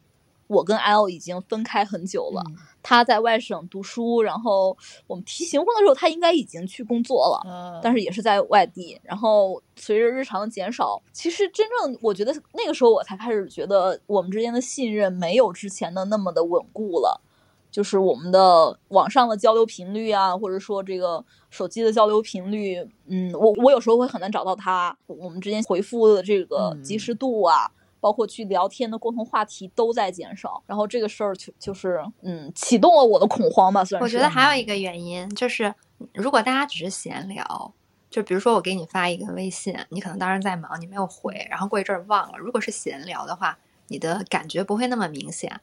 [0.49, 7.49] 我跟 L 已经分开很久了，嗯他在外省读书，然后我们提行婚的时候，他应该已经去工作了。
[7.49, 8.99] 啊但是也是在外地。
[9.03, 17.21] 然后随着日常的减少，其实真正我觉得那个时候我才开始觉得我们之间的信任没有之前的那么的稳固了。
[17.69, 27.69] 就是我们的网上的交流频率啊，或者说这个手机的交流频率，嗯，我我有时候会很难找到他，我们之间回复的这个嗯及时度啊。
[27.99, 34.03] 包括去聊天的共同话题都在减少，然后这个事儿就就是嗯启动了我的恐慌吧，算是。
[34.03, 35.73] 我觉得还有一个原因就是，
[36.13, 37.73] 如果大家只是闲聊，
[38.09, 42.37] 就比如说我给你发一个微信，你可能当时在忙，你没有回，然后过一阵儿忘了。
[42.37, 43.57] 如果是闲聊的话，
[43.87, 45.59] 你的感觉不会那么明显。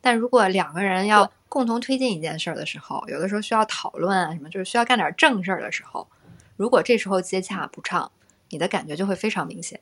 [0.00, 6.08] 但如果两个人要共同推进一件事儿的时候，有的时候需要讨论啊什么，就是需要干点正事儿的时候，
[6.56, 8.10] 如果这时候接洽不畅，
[8.48, 9.80] 你的感觉就会非常明显。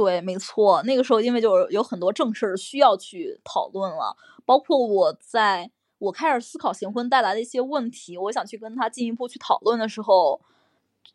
[0.00, 10.40] 对，没错，那个时候因为就是有很多正事儿需要去讨论了，包括我在我开始思考行婚带来的一些问题，我想去跟他进一步去讨论的时候，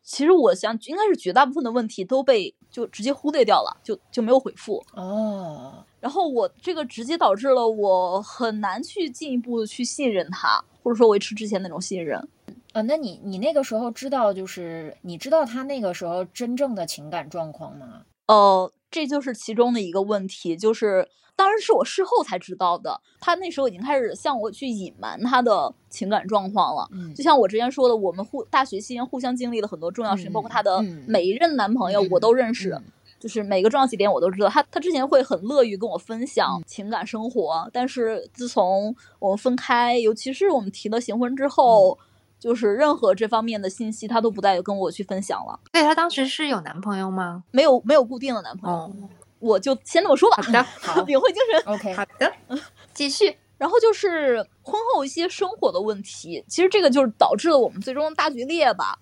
[0.04, 4.84] 其实我想应该是绝大部分的问题都被就直接忽略掉了，就就没有回复。
[4.92, 12.28] 哦，然后我这个直接导致了我很难去进一步的去信任他，或者说维持之前那种信任。
[12.72, 18.02] 啊，那你你那个时候知道，就是你知道他那个时候真正的情感状况吗？
[18.26, 23.00] 呃，这就是其中的一个问题，就是当然是我事后才知道的。
[23.20, 26.88] 他那时候已经开始向我去隐瞒他的情感状况了。
[26.92, 32.84] 嗯就像我之前说的，我们互大学期间互相经历了很多重要事情，包括他的嗯每一任男朋友我都认识，嗯
[33.18, 34.48] 就是每个重要节点我都知道。
[34.48, 41.98] 他他之前会很乐于跟我分嗯享情感生活，但是自从我们分开，尤其是我们提了行婚之后，嗯
[42.46, 47.42] 就是任何这方面的信息他都不再跟我去分享了，对他当时是有男朋友吗？
[47.50, 48.78] 没有没有固定的男朋友。
[48.78, 48.92] 哦，
[49.40, 50.40] 我就先这么说吧。
[50.40, 51.60] 好的， 好领会精神。
[51.74, 52.32] ，OK，好的，
[52.94, 53.36] 继续。
[53.58, 58.96] 然后就是婚后一些生活的问题，其实这个就是导致了我们最终的大决裂吧。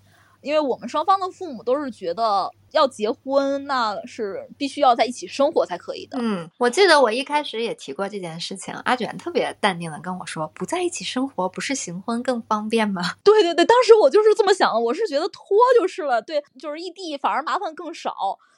[0.44, 6.18] 因为我们双方的父母都是觉得要结婚，那是必须要在一起生活才可以的。
[6.20, 13.02] 嗯，我记得我一开始也提过这件事情，阿卷特别淡定的跟我说，不在一起生活不是行婚更方便吗？
[13.24, 18.14] 对对对，当时我就是这么想的，我是觉得拖就是了，对，就是异地反而麻烦更少。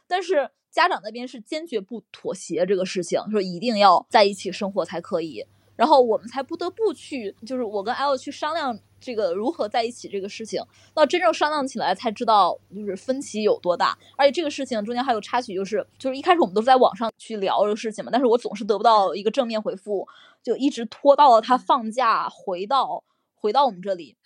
[0.09, 5.47] 但是家长那边是坚决不妥协这个事情，说一定要在一起生活才可以。
[5.77, 10.61] 然后我们才不得不去，就是我跟 L 去商量这个如何在一起这个事情。
[10.97, 13.97] 那真正商量起来才知道，就是分歧有多大。
[14.17, 20.09] 而且这个事情中间还有插曲，就是就是一开始我们都是在网上去聊这个事情嘛，但是我总是得不到一个正面回复，
[20.43, 23.05] 就一直拖到了他放假回到
[23.37, 24.17] 回到我们这里，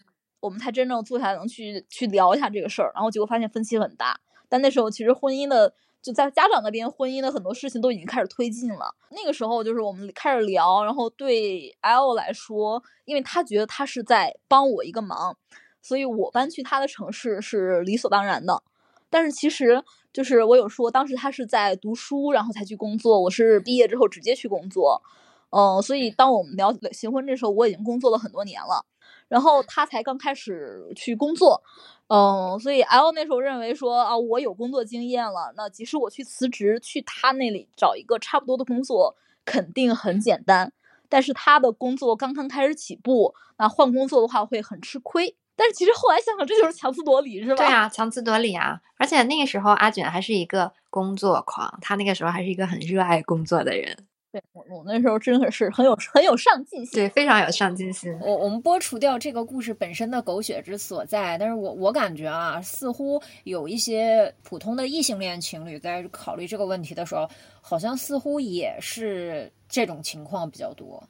[0.41, 2.91] 我们才真正坐下来能去去聊一下这个事儿。
[2.95, 5.75] 然后结果发现分歧很大，但那时候其实婚姻的。
[6.03, 8.95] 就在家长那边，婚姻的很多事情都已经开始推进了。
[9.11, 15.37] 那个时候，就是我们开始聊，然后对 L 来说，因为他觉得他是在帮我一个忙，
[15.83, 18.63] 所以我搬去他的城市是理所当然的。
[19.11, 19.83] 但是其实
[20.13, 25.03] 就是我有说，当时他是在读书，然后才去工作，我是毕业之后直接去工作。
[25.51, 28.87] 嗯，所以当我们聊行婚这时候，我已经工作了很多年了。
[29.31, 31.63] 然后他才刚开始去工作，
[32.09, 39.15] 嗯，所以 L 那时候认为说啊，我有工作经验了，那即使我去辞职去他那里找一个差不多的工作，
[39.45, 40.73] 肯定很简单。
[41.09, 45.37] 但是他的工作刚刚开始起步，那换工作的话会很吃亏。
[45.55, 47.57] 但是其实后来想想，这就是强词夺理，是吧？
[47.57, 48.81] 对啊，强词夺理啊！
[48.97, 53.97] 而且那个时候阿卷还是一个工作狂，他那个时候还是一个很热爱工作的人。
[54.33, 58.17] 对我，我那时候真的是很有很有上进心，对，非常有上进心。
[58.21, 67.29] 我我们剥除掉这个故事本身的狗血之所在，但是我我感觉啊，似乎有一些普通的异性恋情侣在考虑这个问题的时候，
[67.61, 71.03] 好像似乎也是这种情况比较多，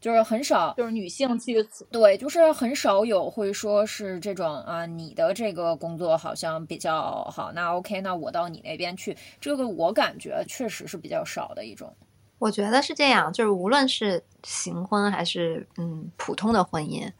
[0.00, 11.92] 就是很少，就是女性去对，就是很少有会说是这种啊，你的这个工作好像比较好，那 OK，那我到你那边去，这个我感觉确实是比较少的一种。
[12.40, 17.12] 我觉得是这样，就是无论是行婚还是嗯普通的婚姻，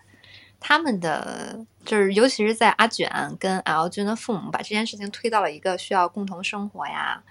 [0.59, 7.23] 他们的就是尤其是在阿卷跟 L 君的父母把这件事情推到了一个需要共同生活呀，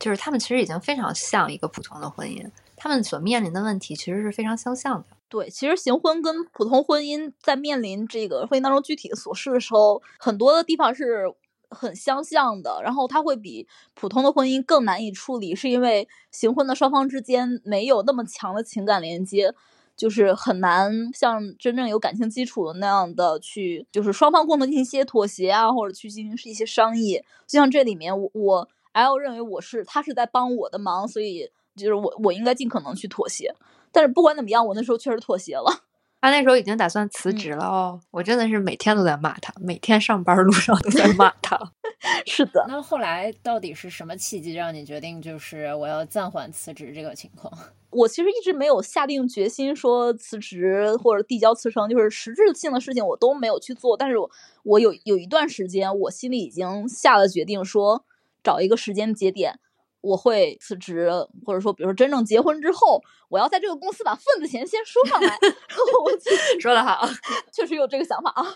[0.00, 5.06] 就是他们其实已经非常像一个普通的婚姻，他们所面临的问题其实是非常相像的。
[5.28, 11.32] 对，其实行婚跟普通婚姻在面临这个婚姻当中具体的琐事的时候，很多的地方是。
[11.70, 19.54] 很相像的，然后它会比普通的婚姻更难以处理，是因为行婚的双方之间没有那么强的情感连接，
[19.96, 27.22] 就是很难像真正有感情基础的那样的去，就是双方共同进行一些妥协啊，或者去进行是一些商议。
[27.46, 33.54] 就像这里面，我我 L 认为我是他是在帮我的忙，所以就是我我应该尽可能去妥协。
[33.92, 35.87] 但是不管怎么样，我那时候确实妥协了。
[36.20, 41.58] 他那时候已经打算辞职了哦，我真的是每天都在骂他，每天上班路 上都在 骂他。
[42.26, 47.52] 是的，那后来到底是什么契机让你决定就是我要暂缓辞职这个情况？
[47.90, 53.96] 我其实一直没有下定决心说辞职或者递交辞呈，就是实质性的事情我都没有去做。
[53.96, 54.30] 但是我
[54.64, 58.04] 我有有一段时间，我心里已经下了决定，说
[58.44, 59.58] 找一个时间节点。
[60.08, 61.10] 我会辞职，
[61.44, 65.28] 或者说，比如说真正结婚之后，我要在这个公司把份子钱先收上来。
[65.28, 66.10] 然 后我
[66.60, 67.06] 说的好，
[67.52, 68.46] 确实有这个想法啊。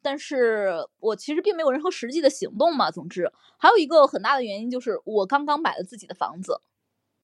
[0.00, 2.90] 但是我其实并没有任何实际的行动嘛。
[2.90, 6.60] 总之，还有一个很大的原因就是我刚刚买了自己的房子。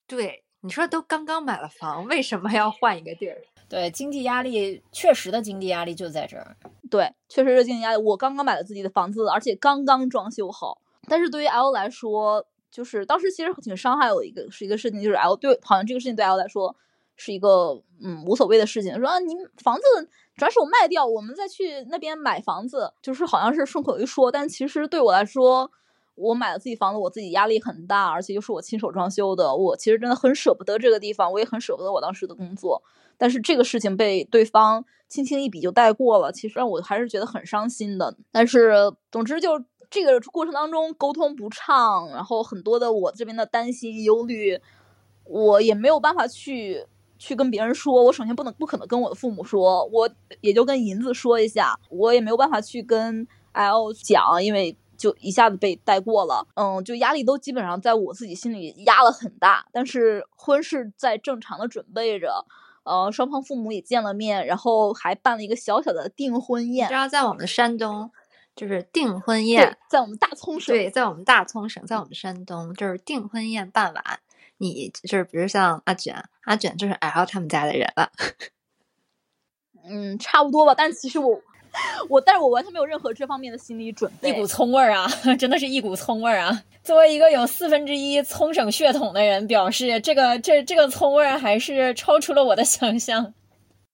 [0.07, 3.39] 对，你说都刚刚买了房，为什么要换一个地儿？
[3.69, 6.57] 对，经济压力确实的经济压力就在这儿。
[6.91, 8.03] 对，确实是经济压力。
[8.03, 10.81] 我刚刚买了自己的房子，而且刚刚装修好。
[11.11, 16.77] 但是对于 L 来说，就是当时其实挺伤害我一个是一个事情，就是 L 对好像这个事情对 L 来说
[17.17, 19.83] 是一个嗯无所谓的事情，说啊你房子
[20.37, 25.71] 转手卖掉，我们再去那边买房子，就是好像是顺口一说，但其实对我来说，
[26.15, 32.83] 我买了自己房子，我自己压力很大，而且又是我亲手装修的，我其实真的很舍不得这个地方，我也很舍不得我当时的工作，
[33.17, 38.15] 但是这个事情被对方轻轻一笔就带过了，其实让我还是觉得很伤心的。
[38.31, 39.65] 但是总之就。
[39.91, 44.61] 这个过程当中沟通不畅，然后很多的我这边的担心忧虑，
[45.25, 46.85] 我也没有办法去
[47.19, 48.05] 去跟别人说。
[48.05, 50.09] 我首先不能不可能跟我的父母说，我
[50.43, 56.47] 也就跟银子说一下，我也没有办法去跟 L 讲，因为就一下子被带过了。
[56.55, 59.67] 嗯，就压力都基本上在我自己心里压了很大。
[59.73, 62.45] 但是婚事在正常的准备着，
[62.85, 66.89] 呃，双方父母也见了面，然后还办了一个小小的订婚宴。
[66.89, 68.11] 知道在我们山东。
[68.59, 70.75] 就是订婚宴，在我们大葱省。
[70.75, 74.03] 对，在我们大葱省，在我们山东，就是订婚宴办完，
[74.57, 78.11] 你就是比如像阿卷，阿卷就是 L 他们家的人了。
[79.89, 80.75] 嗯，差不多吧。
[80.75, 81.41] 但其实我，
[82.11, 84.31] 我，但是我完全没有任何这方面的心理准备。
[84.31, 85.07] 一股葱味儿啊，
[85.39, 86.65] 真的是一股葱味儿啊！
[86.83, 93.33] 作为一个有四分之一葱省血统的人，表示这个这这个葱味儿还是超出了我的想象。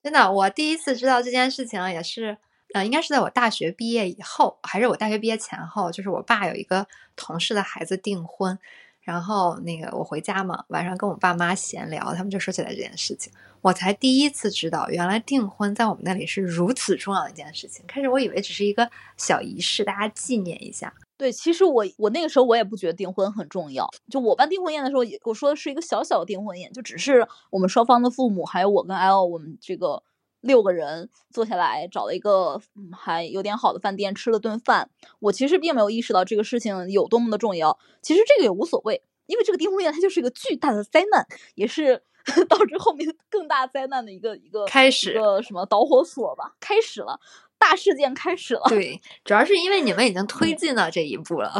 [0.02, 2.38] 真的，我第一次知道这件事情也是。
[2.74, 6.84] 呃，应该是在我大学毕业以后，还是我大学毕业前后，就是我爸有一个
[7.14, 8.58] 同事的孩子订婚，
[9.00, 17.84] 然后那个我回家嘛，晚上跟我爸妈闲聊，他们就说起来这件事情，我才第一次知道，原来订婚在我们那里是如此重要的一件事情。
[17.86, 20.92] 开始我以为只是一个小仪式，大家纪念一下。
[21.16, 30.02] 对，其实我我那个时候我也不觉得订婚很重要，就我办订婚宴的时候，我说的是一个小小的订婚宴，就只是我们双方的父母还有我跟 L 我们这个。
[30.44, 32.60] 六个人坐下来，找了一个
[32.92, 34.90] 还有点好的饭店吃了顿饭。
[35.18, 37.78] 我其实并没有意识到这个事情有多么的重要。
[38.02, 42.02] 其实这个也无所谓，因为这个订婚宴它就是一个巨大的灾难，也是
[42.48, 46.54] 导致后面更大灾难的一个一个开始，一个什么导火索吧。
[46.60, 47.18] 开始了，
[47.58, 48.62] 大事件开始了。
[48.68, 51.52] 对，主要是因为你们已经推进了这一步了。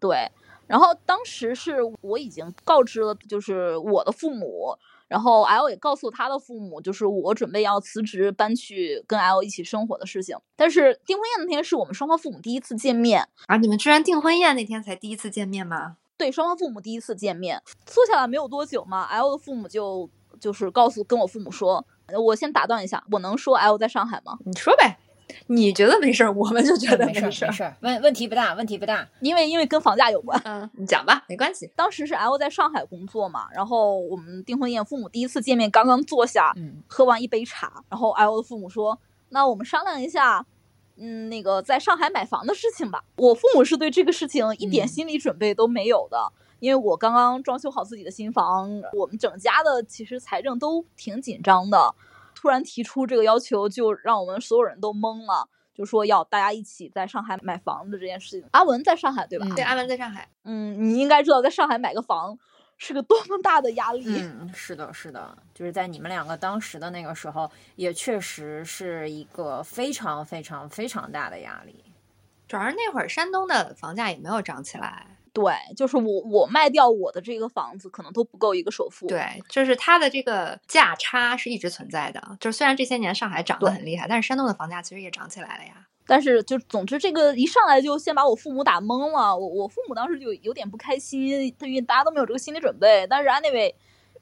[0.00, 0.30] 对，
[0.66, 4.74] 然后当时是我已经告知了，就是我的父母。
[5.10, 10.38] 然后 L 也告诉他的父母，就是我准备要辞职搬去跟 L 一起生活的事情。
[10.54, 15.96] 但是订婚宴那天是我们双方父母第一次见面，啊，你们居然订婚宴那天才第一次见面吗？
[16.16, 20.08] 对，双方父母第一次见面，坐下来没有多久嘛，L 的父母就
[20.38, 21.84] 就是告诉跟我父母说，
[22.26, 24.38] 我先打断一下，我能说 L 在上海吗？
[24.44, 25.00] 你说呗，
[25.46, 27.30] 你觉得没事儿，我们就觉得没事儿没。
[27.30, 29.08] 事儿，问问题不大，问题不大。
[29.20, 30.40] 因为因为跟房价有关。
[30.44, 31.70] 嗯，你讲吧，没关系。
[31.74, 38.98] 当时是 L 在上海工作嘛，然后我们订婚宴，父母第一次见面，刚刚坐下，嗯，喝完一杯茶，然后 L 的父母说
[39.30, 40.44] ：“那我们商量一下，
[40.96, 51.94] 嗯，那个在上海买房的事情吧。”我父母是对这个事情一点嗯心理准备都没有的，因为我刚刚装修好自己的新房，我们整家的其实财政都挺紧张的，
[52.40, 55.46] 突然提出这个要求，就让我们所有人都懵了。
[55.74, 59.44] 就说要大家一起在上海买房子这件事情，阿文在上海对吧？
[59.46, 60.26] 嗯对，阿文在上海。
[60.44, 62.38] 嗯，你应该知道，在上海买个房
[62.78, 64.04] 是个多么大的压力。
[64.22, 71.84] 嗯，是的，是的，就是在你们两个当时的那个时候，也确实是一个非常非常非常大的压力。
[72.48, 82.36] 主要是那会儿山东的房价也没有涨起来，对，就是我我卖掉我的这个房子，可能都不够一个首付。，对，就是它的这个价差是一直存在的。
[82.40, 85.86] 就是虽然这些年上海涨得很厉害，但是山东的房价其实也涨起来了呀。
[86.06, 93.06] 但是就总之这个一上来就先把我父母打懵了，我我父母当时就有点不开心，因为大家都没有这个心理准备。
[93.08, 93.72] 但是 anyway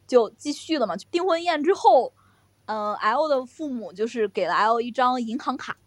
[0.07, 2.13] 就继续了嘛，订婚宴之后，
[2.67, 5.79] 嗯、l 的父母就是给了 L 一张银行卡，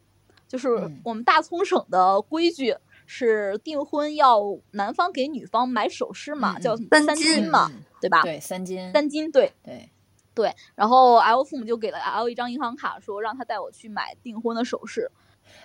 [0.48, 2.76] 就是嗯我们大葱省的规矩。
[3.14, 4.42] 是订婚要
[4.72, 8.22] 男方给女方买首饰嘛，叫三三金金嘛，嗯对吧？
[8.22, 9.90] 对，三金，三金对，对，
[10.34, 15.12] 对，然后 L 父母就给了 L 一张银行卡，说让他带我去买订婚的首饰。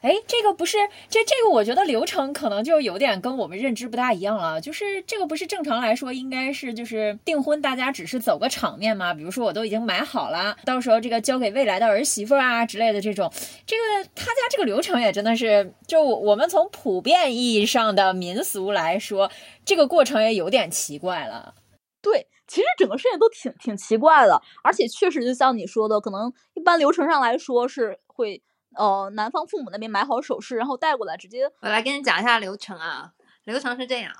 [0.02, 0.78] 哎，这个不是
[1.08, 4.60] 这这个，我觉得流程可能就有点跟我们认知不大一样了。
[4.60, 9.12] 就是这个不是正常来说应该是就是订婚，大家只是走个场面嘛。
[9.12, 13.32] 比如说我都已经买好了，到时候这个交给未来的儿媳妇啊之类的这种，
[13.66, 19.30] 这个他家这个流程也真的是，就我们从普遍意义上的民俗来说，
[19.64, 21.54] 这个过程也有点奇怪了。
[22.02, 28.40] 对，其实整个事情都挺挺奇怪的，而且确实就像你说的，可能一般流程上来说是会
[28.76, 33.12] 呃男方父母那边买好首饰，然后带过来直接我来跟你讲一下流程啊，
[33.44, 34.12] 流程是这样：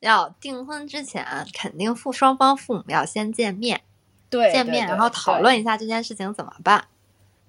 [0.00, 3.82] 要订婚之前，肯定父双方父母要先见面，
[4.30, 5.40] 对，见面，然后讨。
[5.40, 6.88] 论一下这件事情怎么办。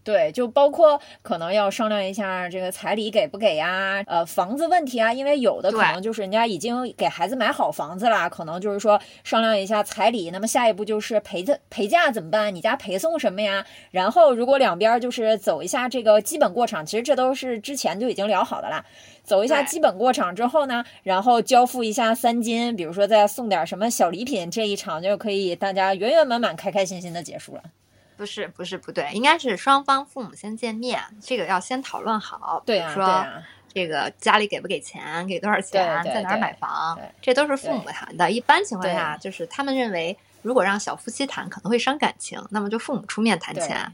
[0.04, 12.54] 对，就包括可能要商量一下这个彩礼给不给呀，呃，房子问题啊，因为有的可能就是人家已经给孩子买好房子啦，可能就是说商量一下彩礼，那么下一步就是陪的陪嫁怎么办？
[12.56, 13.66] 你家陪送什么呀？
[13.91, 18.84] 然后如果两边就是走一下这个基本过场，其实这都是之前就已经聊好的啦。
[19.24, 27.62] 走一下基本过场之后呢，然后交付一下三金，比如说再送点什么小礼品，这一场就可以大家圆圆满满、开开心心的结束了。
[28.20, 32.61] 不是不是不对，应该是双方父母先见面，这个要先讨论好。
[32.65, 33.26] 对啊，比如说。
[33.72, 38.32] 这个家里给不给钱，给多少钱，在哪儿买房，这都是父母谈的。
[38.32, 43.93] 一般情况下，就是他们认为，如果让小夫妻谈，可能会伤感情，那么就父母出面谈钱。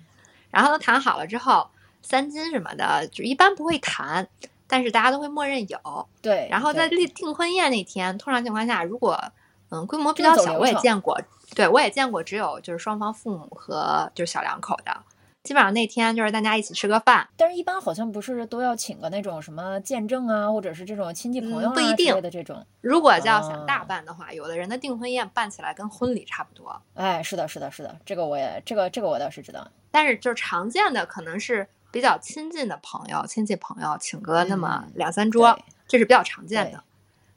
[0.49, 1.69] 然后呢，谈好了之后，
[2.01, 4.25] 三金什么的，就一般不会谈，
[4.65, 6.07] 但是大家都会默认有。
[6.21, 9.21] 对，然后在订订婚宴那天，通常情况下，如果
[9.69, 11.19] 嗯规模比较小，我也见过，
[11.55, 14.95] 对我也见过，只有就是双方父母和就是小两口的，
[15.43, 22.65] 基本上那天就是大家一起吃个饭，但是，一般好像不是都要请个那种什么见证啊，或者是这种亲戚朋友啊、嗯不一定的这种。
[22.81, 29.67] 如果要想大哦办的话，有的人的订婚宴办起来跟婚礼差不多，哎，是的，是的，是的，这个我也这个这个我倒是知道。
[29.91, 36.83] 但是就是常见的可能是比较亲近的朋友、亲戚朋友请个那么嗯两三桌，对这是比较常见的。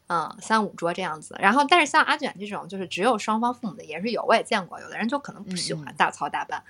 [0.09, 6.63] 嗯，三五桌这样子，然后但是像阿卷这种，就是只有双方父母的也是有，我也见过，有的人就可能不喜欢大操大办，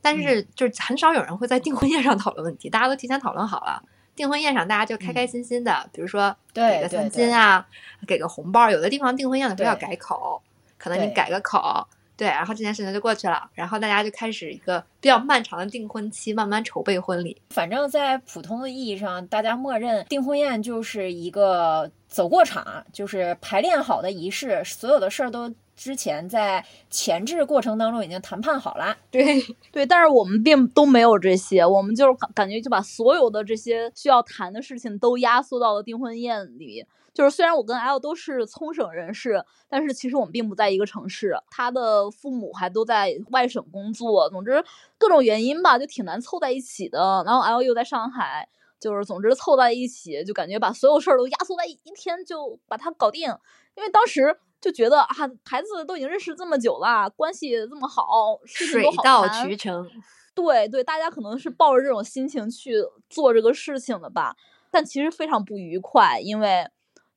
[0.00, 3.82] 但是就是很少有人会在订婚宴上讨论问题，大家都提前讨论好了。
[4.16, 7.66] 订婚宴上大家就开开心心的，比如说给个三金啊，
[8.06, 10.42] 给个红包，有的地方订婚宴的时候要改口，
[10.76, 17.40] 可能你改个口，对，然后这件事情就过去了，然后大家就开始一个比较漫长的订婚期，慢慢筹备婚礼。
[17.50, 28.94] 反正，在普通的意义上，大家默认订婚宴就是一个走过场，就是排练好的仪式，所有的事儿都之前在前置过程当中已经谈判好了。
[29.10, 29.40] 对，
[29.72, 36.84] 对，但是我们并都没有这些，我们就是感感觉就把所有的这些需要谈的事情都压缩到了订婚宴里。
[37.12, 44.64] 就是虽然我跟 L 都是聪省人士，但是其实我们并不在一个城市，他的父母还都在外省工作，总之
[44.96, 47.22] 各种原因吧，就挺难凑在一起的。
[47.26, 48.48] 然后 L 又在上海，
[48.80, 53.28] 就是总之凑在一起，就感觉把所有事儿都压缩在一一天就把它搞定。
[53.76, 55.14] 因为当时就觉得啊，
[55.44, 59.88] 孩子都已经认识这么久了，关系这么好，事情水都好到渠成。
[60.34, 62.74] 对对，大家可能是抱着这种心情去
[63.08, 64.34] 做这个事情的吧，
[64.70, 66.66] 但其实非常不愉快，因为，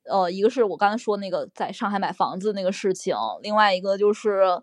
[0.05, 4.61] 呃，一个是我刚才说那个在上海买房子那个事情，另外一个就是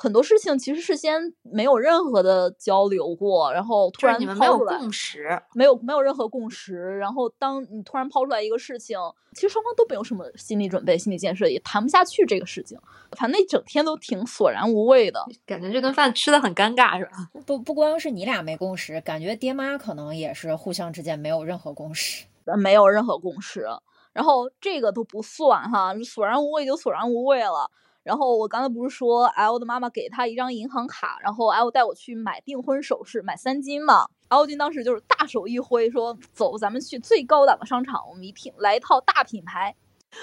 [0.00, 8.96] 很多事情其实事先没有任何的交流过，然后突然就是你们没有共识，没有没有任何共识，然后当你突然抛出来一个事情，
[9.34, 12.78] 其实双方都没有什么心理准备、心理建设，也谈不下去这个事情，
[13.18, 15.26] 反正那整天都挺索然无味的。
[15.44, 17.28] 感觉这顿饭吃的很尴尬，是吧？
[17.44, 22.24] 不不光是你俩没共识，感觉爹妈可能也是互相之间没有任何共识。
[22.44, 23.66] 呃没有任何共识。
[24.12, 27.68] 然后这个都不算哈，索然无味就索然无味了。
[28.08, 34.08] 然后我刚才不是说 L 的妈妈给他一张银行卡，然后 L 带我去买订婚首饰，买三金嘛。
[34.28, 39.76] L 君当时就是大手一挥说：“走，咱们去最高档的商场，我们一品来一套大品牌。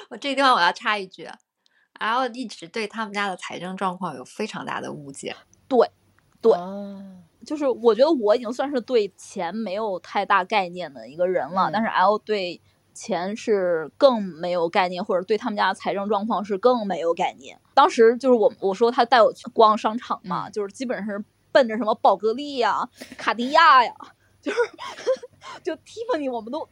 [0.09, 1.29] 我这个地方我要插一句
[1.99, 5.36] ，L 一直对他们家的财政状况有非常大的误解。
[5.67, 5.88] 对
[6.41, 6.57] 对，
[7.45, 12.59] 就是我觉得我已经算是对钱没有太大概念的一个人了，嗯但是 L 对
[12.95, 17.59] 钱是更没有概念，或者对他们家的财政状况是更没有概念。
[17.75, 23.93] 当时就是我我说他带我去逛商场嘛，嗯就是基本上是奔着什么宝格丽呀、卡地亚呀，
[24.41, 24.57] 就是
[25.61, 26.67] 就 Tiffany 我们都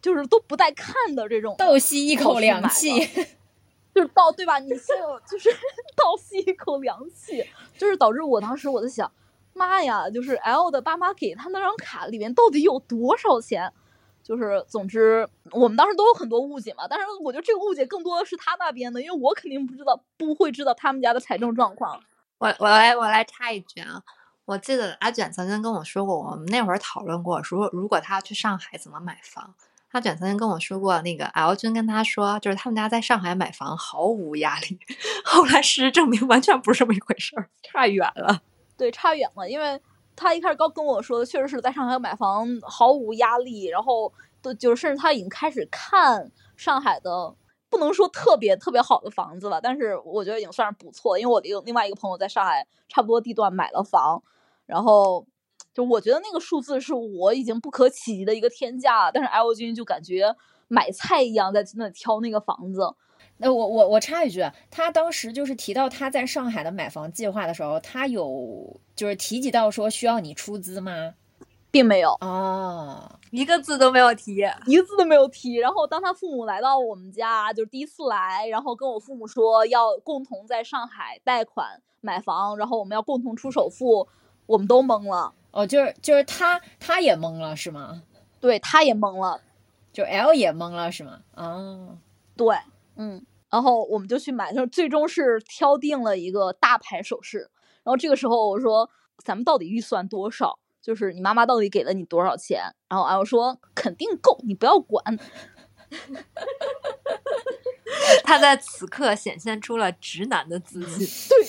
[0.00, 2.90] 就是都不带看的这种的，倒吸一口凉气。
[3.94, 4.58] 就是倒对吧？
[4.58, 5.48] 你先有就是
[5.96, 7.42] 倒吸一口凉气，
[7.78, 9.10] 就是导致我当时我在想，
[9.54, 13.72] 妈呀，就是 L 的爸妈给他那张卡里面到底有多少钱？
[14.26, 22.00] 就是总之，我们当时都有很多误解嘛，但是我觉得这个误解更多的是他那边的，因为我肯定不知道，不会知道他们家的财政状况。
[22.38, 24.02] 我我来我来插一句啊，
[24.44, 29.54] 我记得阿卷曾经跟我说过，我们那会儿讨论过，说如果他要去上海怎么买房。
[29.92, 34.78] 阿卷曾经跟我说过，那个 L 君跟他说，就是他们家在上海买房毫无压力。
[35.24, 38.42] 后来事实证明，完全不是这么一回事儿，差远了。
[38.76, 39.80] 对，差远了，因为
[40.16, 44.12] 他一开始刚跟我说的，确实是在上海买房毫无压力，然后
[44.42, 47.34] 都就是甚至他已经开始看上海的，
[47.68, 54.22] 不能说特别特别好的房子了，但是我觉得已经算是不错，因为我的另外一个朋友在上海差不多地段买了房，
[54.64, 55.26] 然后
[55.74, 60.34] 就我觉得那个数字是我已经不可企及的一个天价，但是 L 君就感觉
[60.68, 62.94] 买菜一样在那挑那个房子，
[63.38, 71.14] 那我我我插一句，他当时就是提到他在上海的买房计划的时候，他有就是提及到说需要你出资吗？
[71.70, 72.16] 并没有。
[72.22, 74.36] 哦，一个字都没有提。
[74.64, 75.56] 一个字都没有提。
[75.56, 84.08] 然后当他父母来到我们家，就是第一次来，然后跟我父母说要共同在上海贷款买房，然后我们要共同出首付，
[84.46, 85.34] 我们都懵了。
[85.50, 88.02] 哦，就是就是他他也懵了是吗？
[88.40, 89.42] 对，他也懵了。
[89.92, 91.20] 就 L 也懵了是吗？
[91.34, 91.98] 哦，
[92.36, 92.56] 对，
[92.96, 97.50] 嗯，然后我们就去买，就是最终是挑定了一个大牌首饰。
[97.84, 98.90] 然后这个时候我说，
[99.24, 100.58] 咱们到底预算多少？
[100.82, 102.62] 就是你妈妈到底给了你多少钱？
[102.88, 105.18] 然后 L 说肯定够，你不要管。
[108.24, 111.06] 他在此刻显现出了直男的自信。
[111.30, 111.46] 对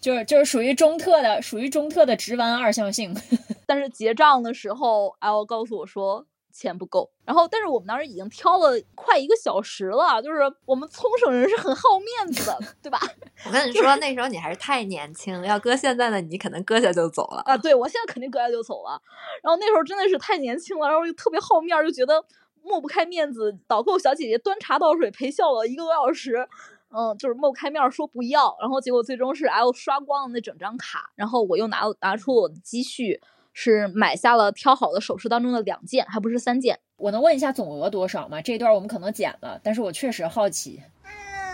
[0.00, 3.16] 就是就是属于中特的，属于中特的直男二向性。
[3.66, 7.10] 但是结账的时候，L 告诉我说钱不够。
[7.24, 12.98] 然后，但是我们当时已经挑了快一个小时了，就是我们冲绳人是很好面子的，对吧？
[13.44, 17.42] 我跟你说，那时候你还是太年轻，要搁现在的你，可能搁下就走了。
[17.44, 18.98] 啊，对我现在肯定搁下就走了。
[19.42, 22.24] 然后那时候真的是太年轻了，然后又特别好面，就觉得
[22.62, 23.58] 抹不开面子。
[23.66, 26.48] 导购小姐姐端茶倒水陪笑了一个多小时。
[26.96, 33.20] 嗯，就是抹不开面说不要，然后结果最终是 L 刷光了那整张卡，然后我又拿拿出我的积蓄，
[33.54, 36.80] 是买下了挑好的首饰当中的两件，还不是三件。
[36.96, 38.42] 我能问一下总额多少吗？
[38.42, 40.82] 这段我们可能剪了，但是我确实好奇。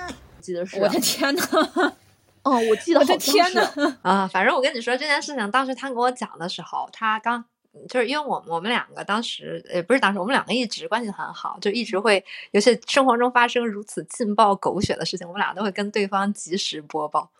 [0.08, 1.42] 我记得是，我的天呐，
[2.42, 7.44] 哦，我记得我的好像是天呐， 啊，反正我跟你说这件事情，当时他跟我讲的时候，他刚
[7.88, 17.30] 就是因为我我们两个当时也不是当时，我们两个一直关系很好，就一直会尤其生活中发生如此劲爆狗血的事情，我们俩都会跟对方及时播报。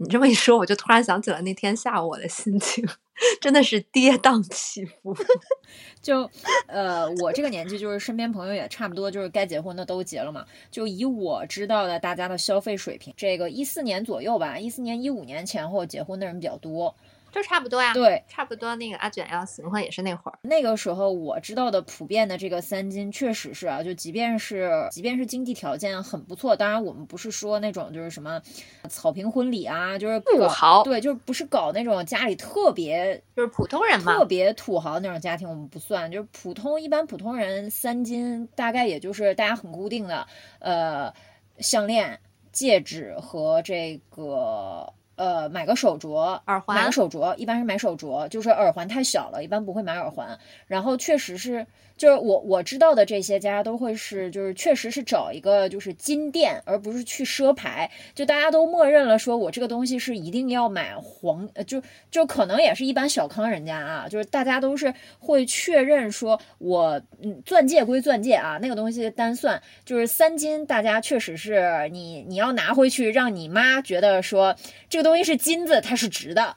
[0.00, 2.82] 你这么一说，我就突然想起了那天下午我的心情，
[3.38, 5.14] 真的是跌宕起伏。
[6.00, 6.28] 就
[6.66, 10.46] 呃，我这个年纪，就是身边朋友也差不多，就是该结婚的都结了嘛。
[10.70, 16.96] 就以我知道的，大家的消费水平，这个一四年左右吧，一四年一五年前后结婚的人比较多。
[17.30, 18.74] 就差不多呀，对，差不多。
[18.76, 28.40] 那个阿卷要行婚也是那会儿，那个时候我知道的普遍的这个三金，确实是啊，就即便是即便是经济条件很不错，当然我们不是说那种就是什么
[28.88, 34.30] 草坪婚礼啊，就是搞土豪对，就是不是搞那种家里特别就是普通人嘛特。
[34.30, 40.24] 别土豪那种家庭，我们不算，就是普通一般普通人三金大概也就是大家很固定的，
[40.60, 41.12] 呃，
[41.58, 42.20] 项链、
[42.52, 50.38] 戒指和这个呃买个手镯，耳环买个手镯，一般是买手镯，就是耳环太小了，一般不会买耳环。
[50.66, 51.66] 然后确实是，
[51.98, 57.90] 就是我我知道的这些家都会是，就是确实是找一个就是金店，而不是去奢牌。
[58.14, 74.56] 就大家都默认了，说我这个东西是一定要买黄，呃，就就可能也是一般小康人家啊，就是大家都是会确认说我，嗯，钻戒归钻戒啊，那个东西单算，就是三金，大家确实是你你要拿回去，让你妈觉得说
[74.88, 76.56] 这个东西是金子，它是值的。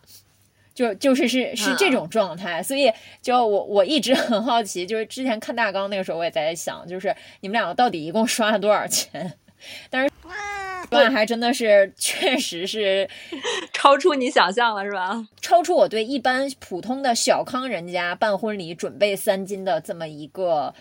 [0.75, 2.91] 就就是是是这种状态，所以
[3.21, 9.33] 就我我一直很好奇，就是之前看大纲那个时候，我也在想，就是你们两个到底一共刷了多少钱？
[9.91, 10.11] 但是
[10.89, 13.07] 那还真的是确实是
[13.71, 15.23] 超出你想象了，是吧？
[15.41, 20.73] 超出我对一般普通的小康人家办婚礼准备三金的这么一个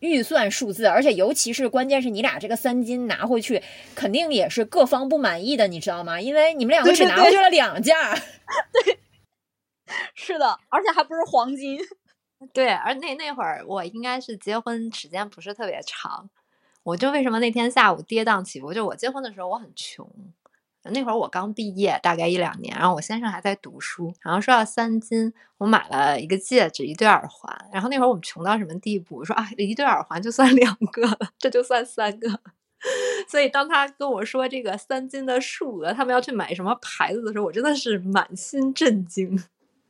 [0.00, 3.62] 预算数字，而且尤其是关键是你俩这个三金拿回去，
[3.94, 6.20] 肯定也是各方不满意的，你知道吗？
[6.20, 8.16] 因为你们两个只对对拿回去了两件儿。
[10.14, 11.80] 是的，而且还不是黄金。
[12.52, 16.30] 对，而那那会儿我应该是结婚时间不是特别长，
[16.84, 18.72] 我就为什么那天下午跌宕起伏？
[18.72, 20.08] 就我结婚的时候我很穷，
[20.92, 29.16] 那会儿我刚毕业，大概一两年，然后我先生还在读书，然后说要三金，我买了一个戒指，一对耳环，然后那会儿我们穷到什么地步？
[29.16, 32.28] 我说啊，一对耳环就算两个了，这就算三个。
[33.28, 39.36] 所以当他跟我说这个三金的数额，他们要去买什么牌子的时候，我真的是满心震惊。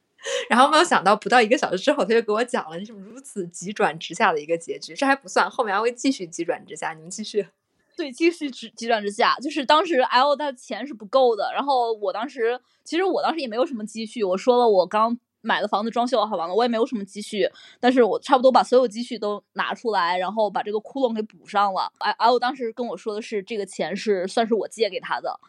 [0.49, 4.95] 然后没有想到，不到一个小时之后，他就给我讲了这种如此急转直下的一个结局。
[4.95, 6.93] 这还不算，后面还会继续急转直下。
[6.95, 7.47] 你们继续。
[7.99, 21.93] 对，继续急急转直下，就是当时 L 他钱是不够的，然后我当时其实我当时也没有什么积蓄，我说了我刚买的房子装修好完了，我也没有什么积蓄，但是我差不多把所有积蓄都拿出来，然后把这个窟窿给补上了。
[22.19, 25.41] L 当时跟我说的是这个钱是算是我借给他的，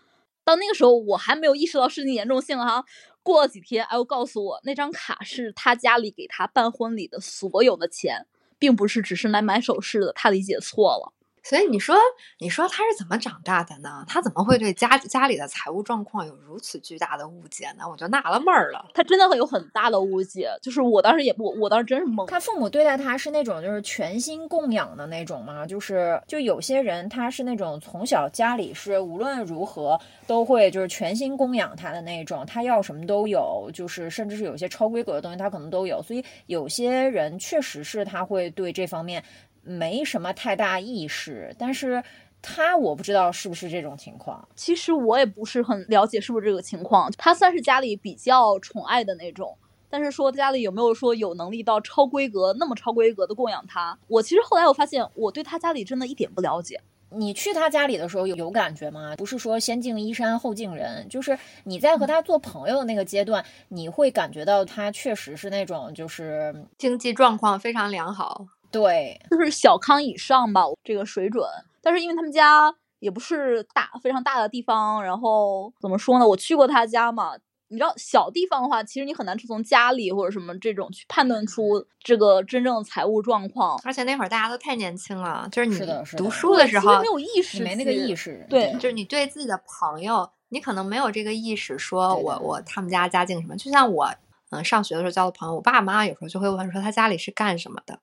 [0.44, 2.84] 到那个时候我还没有意识到事情严重性哈。
[3.22, 8.26] 过了几天，L 告诉我那张卡是他家里给他办婚礼的所有的钱，
[8.58, 11.14] 并不是只是来买首饰的，他理解错了。
[11.44, 11.96] 所以你说，
[12.40, 14.04] 你说他是怎么长大的呢？
[14.08, 17.84] 他怎么会对家家里的财务状况有如此巨大的误解呢？
[17.90, 18.86] 我就纳了闷儿了。
[18.94, 22.26] 他真的会有很大的误解，就是我当时也我，我当时真是懵。
[22.28, 25.66] 他父母对待他是那种就是全心供养的那种吗？
[25.66, 36.02] 就是就有些人他是那种从小家里是无论如何都会就是全心供养他的那种，他要什么都有，就是甚至是有些超规格的东西他可能都有。
[36.04, 39.24] 所以有些人确实是他会对这方面。
[39.70, 42.04] 没什么太大意识，但是
[42.42, 44.48] 他我不知道是不是这种情况。
[44.56, 47.12] 其实我也不是很了解是不是这个情况。
[47.18, 49.56] 他算是家里比较宠爱的那种，
[49.90, 53.98] 但是说家里有没有说有能力到超规格那么超规格的供养他？
[54.08, 56.82] 我其实后来我发现我对他家里真的一点不了解。
[57.12, 59.16] 你去他家里的时候有有感觉吗？
[59.18, 68.46] 不是说先敬衣衫后敬人，就是你在和他做朋友那个阶段，你会感觉到他确实是那种就是经济状况非常良好。
[68.72, 71.44] 对，就是小康以上吧，这个水准。
[71.82, 76.28] 但是因为他们家也不是大非常大的地方，然后怎么说呢？
[76.28, 77.32] 我去过他家嘛，
[77.70, 83.80] 你知道小地方的话，其实你很难从家里或者什么这种去判断出这个真正的财务状况。
[83.84, 85.80] 而且那会儿大家都太年轻了，就是你
[86.18, 88.46] 读书的时候没有意识，没那个意识。
[88.50, 93.56] 对，就是你对自己的朋友，你可能没有这个意识，说我我他们家家境什么。
[93.56, 94.14] 就像我
[94.50, 98.00] 嗯上学的时候交的朋友，我爸妈有时候就会问说他家里是干什么的。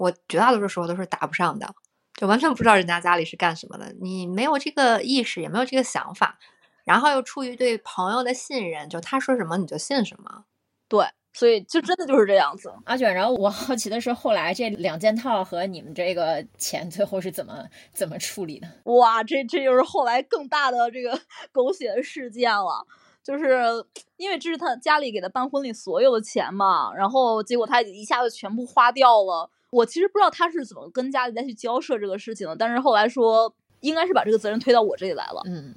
[0.00, 1.74] 我绝大多数时候都是答不上的，
[2.14, 3.94] 就完全不知道人家家里是干什么的。
[4.00, 6.38] 你没有这个意识，也没有这个想法，
[6.84, 10.46] 然后又出于对朋友的信任，就他说什么你就信什么。
[10.88, 12.72] 对，所以就真的就是这样子。
[12.86, 18.66] 阿卷，然后我好奇的是，后来这两件套和你们这个钱最后是怎么怎么处理的？
[18.84, 21.20] 哇，这这就是后来更大的这个
[21.52, 22.86] 狗血的事件了。
[23.22, 23.84] 就是
[24.16, 29.50] 因为这是他家里给他办婚礼所有的钱嘛，然后结果他一下子全部花掉了。
[29.70, 35.42] 我其实不知道他是怎么跟家里再去交涉这个事情的，但是后来说应该是把这个责任推到我这里来了。
[35.46, 35.74] 嗯，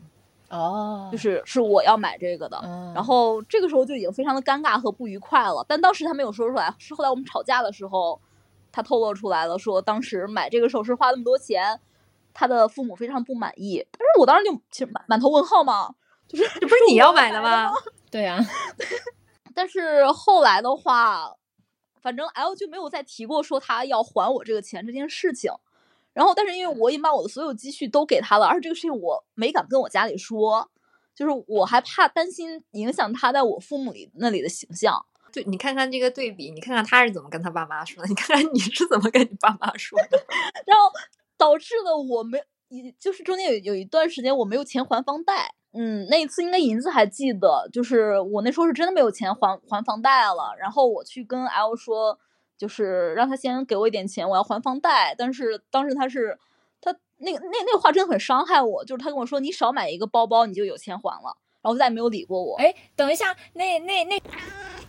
[0.50, 5.64] 哦，就是是我要买这个的，嗯然后这个时候就已经非常的尴尬和不愉快了。
[5.68, 8.20] 但当时他没有说出来，是后来我们吵架的时候，
[8.72, 11.80] 他透露出来了，说当时买这个首饰花那么多钱，
[12.34, 13.86] 他的父母非常不满意。
[13.91, 15.94] 但是我当时就其实满满头问号嘛，
[16.28, 17.72] 就是这不是你要买的吗？
[18.10, 18.39] 对啊，
[19.56, 21.32] 但是后来的话，
[22.04, 25.51] 反正 L 就没有再提过说他要还我这个钱这件事情。
[26.14, 30.70] 然后，但是因为我已经把我的所有积蓄都给他了，而且这个事情我没敢跟我家里说，
[31.16, 35.04] 就是我还怕担心影响他在我父母里那里的形象。
[35.32, 40.24] 对你看看这个对比，你看看他是怎么跟他爸妈说的，你看看你是怎么跟你爸妈说的。
[40.68, 40.91] 然后
[41.36, 42.41] 导致了我没一
[43.00, 52.18] 就是中间有有一段时间我没有钱还房贷，嗯，那一次应该银子还记得，就是我那时候是真的没有钱还还房贷了，然后我去跟 L 说，
[52.58, 56.38] 就是让他先给我一点钱，我要还房贷，但是当时他是
[56.82, 62.56] 他那个那那话真的很伤害我，就是他跟我说你少买一个包包你就有钱还了，然后再也没有理过我。
[62.58, 64.22] 哎，等一下，那那那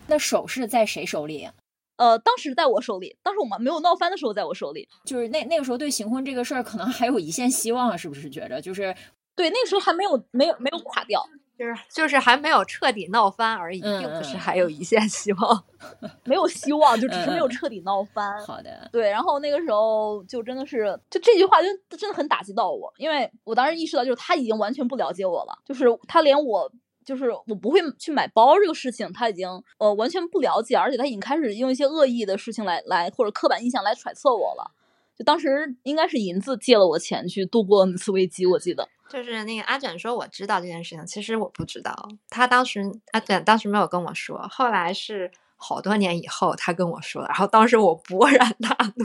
[0.06, 1.48] 那首饰在谁手里？
[1.96, 8.94] 呃，当时在我手里，当时我们没有闹翻的时候在我手里，就是那那个时候对行婚这个事儿可能还有一线希望，是不是觉着就是
[9.36, 11.24] 对那个时候还没有没有没有垮掉，
[11.58, 15.64] 就是就是还没有彻底闹翻而已，嗯并不是嗯还有一线希望。
[16.24, 18.42] 没有希望，就只是没有彻底闹翻。
[18.44, 18.88] 好的？
[18.90, 26.70] 对，然后那个时候就真的是，就这句话就真的很打击到我，因为我当时意识到，就是他已经完全不了解我了，就是他连我
[27.04, 29.48] 就是我不会去买包这个事情，他已经
[29.78, 34.70] 呃完全不了解，而且他已经开始用一些恶意的事情来来或者刻板印象来揣测我了。
[35.16, 38.88] 就当时应该是银子借了我钱去度过那次危机，我记得。
[39.08, 41.94] 就是那个阿卷说我知道这件事情，其实我不知道。
[42.28, 42.80] 他当时
[43.12, 49.04] 阿卷当时没有跟我说，后来是好多年以后他跟我说，然后当时我勃然大怒，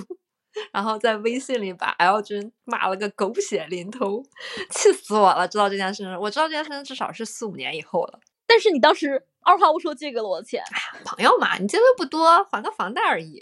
[0.71, 4.23] 然后在微信里把 L 君骂了个狗血淋头，
[4.69, 5.47] 气死我了！
[5.47, 8.19] 知道这件事情，我知道这件事情至少是四五年以后了。
[8.47, 10.63] 但是你当时二话不说借给了我钱，
[11.05, 13.39] 朋友嘛，你借的不多，还个房贷而已。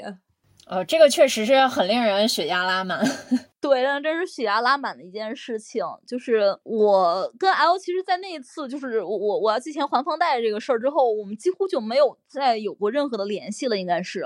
[0.69, 3.01] 呃，这个确实是很令人血压拉满。
[3.61, 5.81] 对，那真是血压拉满的一件事情。
[6.05, 14.25] 就是我跟 L，其实，在那一次，就是我我我要借钱还房贷这个事儿之后，我们几乎就没有再有过任何的联系了，应该是，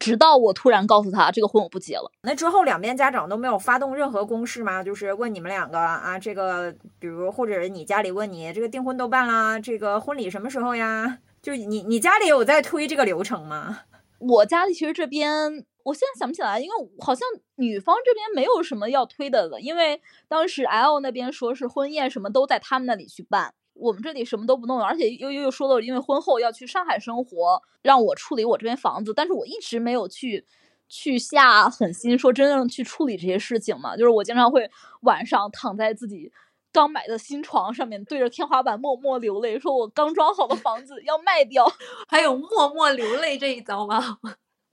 [0.00, 2.10] 直到我突然告诉他这个婚我不结了。
[2.22, 4.82] 那之后两边家长都没有发动任何攻势吗？
[4.82, 11.18] 就是问你们两个啊，这个比如或者你家里问你这个订婚都办啦，这个婚礼什么时候呀？
[11.42, 13.80] 就你你家里有在推这个流程吗？
[14.18, 17.26] 我家里其实这边，我现在想不起来，因为好像
[17.56, 30.46] 女方这边没有什么要推的了，因为当时 L 那边说是婚宴什么都在他们那里去办，我们这里什么都不弄，而且又又又说了，因为婚后要去上海生活，让我处理我这边房子，但是我一直没有去
[30.88, 34.70] 去下狠心说真正去处理这些事情嘛，就是我经常会
[35.02, 36.32] 晚上躺在自己。
[36.72, 41.66] 刚买的新床上面对着天花板默默流泪，说我刚装好的房子要卖掉。
[42.06, 44.20] 还有默默流泪这一招吗？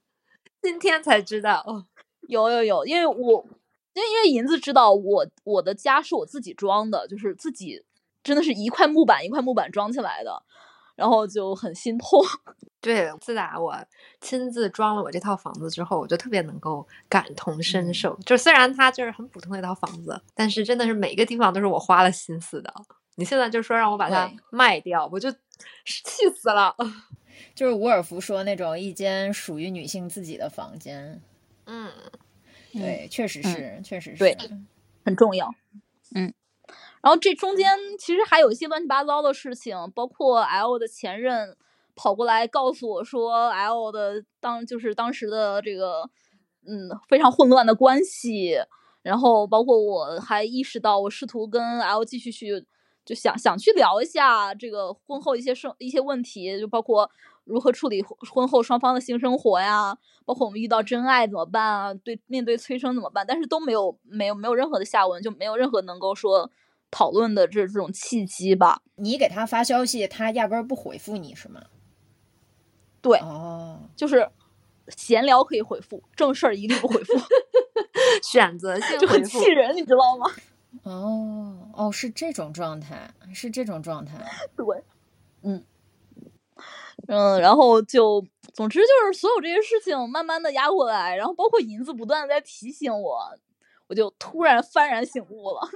[0.62, 1.86] 今天才知道。
[2.28, 3.44] 有有有，因为我
[3.94, 7.82] 因为因为银子知道我我的家是我自己装的，就是自己
[8.22, 10.42] 真的是一块木板一块木板装起来的，
[10.96, 12.20] 然后就很心痛。
[12.80, 13.76] 对，自打我
[14.20, 18.16] 亲自装了我这套房子之后，我就特别能够感同身受。
[18.24, 22.72] 就虽然它就是很普通的一套房子，但是真的是每个地方都是我花了心思的。
[23.16, 26.74] 你现在就说让我把它卖掉，我就气死了。
[27.54, 31.20] 就是伍尔夫说那种一间属于女性自己的房间，
[31.66, 31.90] 嗯，
[32.72, 34.18] 对，确实是，确实是。
[34.18, 34.36] 对
[35.04, 35.52] 很重要。
[36.14, 36.32] 嗯，
[37.02, 41.56] 然后这中间其实还有一些乱七八糟的事情，包括 L 的前任
[41.94, 46.08] 跑过来告诉我说，L 的当就是当时的这个
[46.66, 48.56] 嗯非常混乱的关系，
[49.02, 52.66] 然后包括我还意识到，我试图跟 L 继续去
[53.04, 57.10] 就想想去聊一下这个婚后一些生一些问题，就包括
[57.44, 59.96] 如何处理婚后双方的性生活呀，
[60.26, 61.94] 包括我们遇到真爱怎么办啊？
[61.94, 63.24] 对，面对催生怎么办？
[63.26, 66.50] 但是都没有没有没有任何的下文，就没有任何能够说
[66.90, 68.82] 讨论的这这种契机吧。
[68.96, 71.62] 你给他发消息，他压根儿不回复你是吗？
[73.00, 74.28] 对，哦，就是
[74.88, 77.12] 闲聊可以回复，正事儿一律不回复，
[78.22, 79.50] 选择性就很回复气。
[79.50, 80.26] 人，你知道吗？
[80.82, 84.14] 哦，哦，是这种状态，是这种状态。
[84.56, 84.82] 对，
[85.42, 85.64] 嗯
[87.06, 88.22] 嗯，然后就
[88.52, 93.32] 总之就是所有这些事情慢慢的压过来，然后包括银子不断的在提醒我，
[93.86, 95.70] 我就突然幡然醒悟了。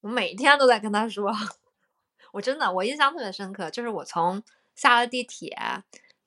[0.00, 1.32] 我每天都在跟他说，
[2.32, 4.42] 我真的我印象特别深刻，就是我从
[4.74, 5.56] 下了地铁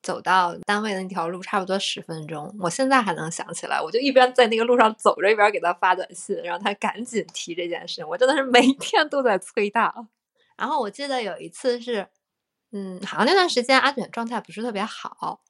[0.02, 8.04] 走到单位的那条路，差不多十分钟，我现在还能想起来，我就一边在那个路上走着，一边给他发短信，让他赶紧提这件事。
[8.06, 9.94] 我真的是每天都在催他。
[10.58, 12.08] 然后我记得有一次是，
[12.72, 15.42] 嗯，好像那段时间阿卷状态不是特别好，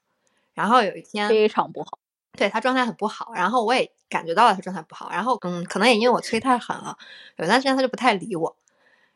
[0.54, 1.98] 然后有一天非常不好。
[2.40, 6.98] 对他状态很不好，然后我也感觉到了他状态不好，然后嗯，可能也因为我催太狠了，
[7.36, 8.56] 有段时间他就不太理我，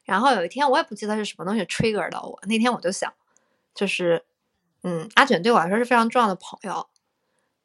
[0.04, 3.12] 然后有一天我也不记得是什么东西 trigger 到我，那天我就想，
[3.74, 4.26] 就是
[4.84, 6.88] 嗯，阿卷对我来说是非常重要的朋友，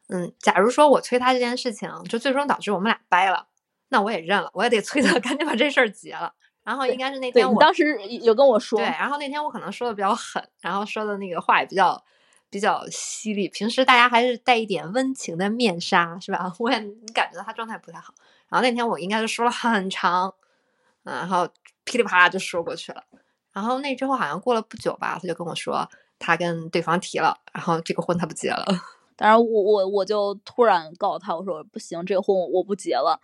[0.08, 3.48] 嗯，假如说我催他这件事情，就最终导致我们俩掰了，
[3.88, 6.32] 那我也认了，我也得催他 赶紧把这事儿结了。
[6.62, 12.04] 然后应该是那天我你当时有跟我说，对，然后那天我可能说的比较狠，然后说的那个话也比较
[12.50, 16.52] 比较犀利，平时大家还是带一点温情的面纱，是吧？
[16.58, 16.78] 我也
[17.12, 18.14] 感觉到他状态不太好。
[18.48, 20.34] 然后那天我应该是说了很长，
[21.04, 21.48] 嗯，然后
[21.84, 23.04] 噼里啪啦就说过去了。
[23.52, 25.88] 然后那之后好像过了不久吧，他就跟我说
[26.18, 28.64] 他跟对方提了，然后这个婚他不结了。
[29.16, 33.20] 当然，我我我就突然告诉他，我说不行，这个婚我不结了，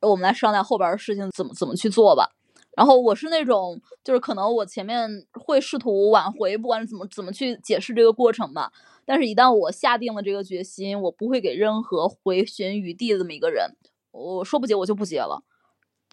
[0.00, 2.30] 我们来商量后边的事情怎么怎么去做吧。
[2.74, 8.72] 然后我是那种，就是可能我前面会试图挽回，不管怎么怎么去解释这个过程吧。
[9.04, 13.76] 但是，一旦我下定了这个决心，我不会给任何回旋余地的这么一个人。
[14.12, 15.42] 我说不结，我就不结了。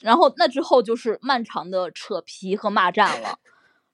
[0.01, 3.39] 然后那之后就是漫长的扯皮和骂战了。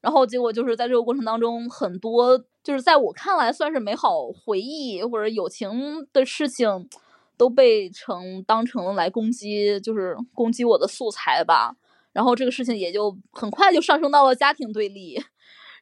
[0.02, 6.88] 然后结果就是在这个过程当中，很多就是在我看来算是美好回忆或者友情的事情，
[7.36, 11.76] 都被成当成来攻击，就是攻击我的素材吧。
[12.16, 15.22] 然后这个事情也就很快就上升到了家庭对立。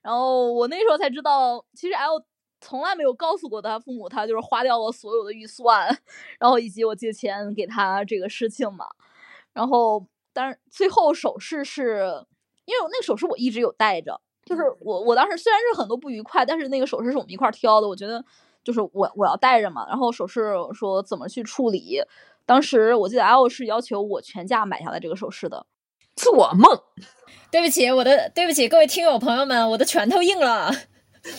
[0.01, 2.21] 然后我那时候才知道，其实 L
[2.59, 5.88] 从来没有告诉过他父母，他就是花掉了所有的预算，
[6.39, 8.88] 然后以及我借钱给他这个事情嘛。
[9.53, 12.25] 然后，但是最后首饰是。
[12.65, 18.23] 因为我那个首饰我一直有戴着，就是我我当时虽然是很多不愉快，但是那个首饰是我们一块挑的，我觉得
[18.63, 19.86] 就是我我要戴着嘛。
[19.86, 22.01] 然后首饰说怎么去处理，
[22.45, 25.65] 当时我记得 L 是要求我全价买下来这个首饰的，
[26.16, 26.82] 做梦！
[27.51, 30.72] 对不起，我的对不起，各位听友朋友们，我的拳头硬了。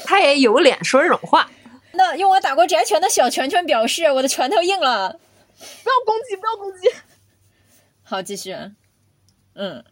[0.04, 1.50] 他也有脸说这种话？
[1.92, 5.18] 那用我打过宅拳的小拳拳表示，我的拳头硬了。
[5.58, 6.88] 不要攻击，不要攻击。
[8.02, 8.56] 好，继续。
[9.54, 9.84] 嗯。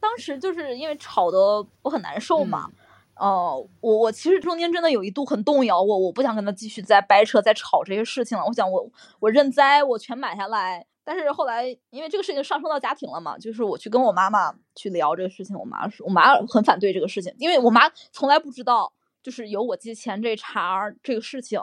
[0.00, 2.68] 当时就是因为吵得我很难受嘛，
[3.14, 8.44] 呃，我我其实中间真的有一度很动摇，我我不想跟他继续再掰扯、再吵这些事情了。
[8.44, 8.86] 我想我
[9.18, 10.84] 我认栽，我全买下来。
[11.04, 18.92] 但是后来因为这个事情上升到家庭了嘛，就是我去跟我妈妈去聊这个事情，我妈说，我妈很反对这个事情，因为我妈从来不知道
[19.22, 21.60] 就是有我借钱这茬这个事情，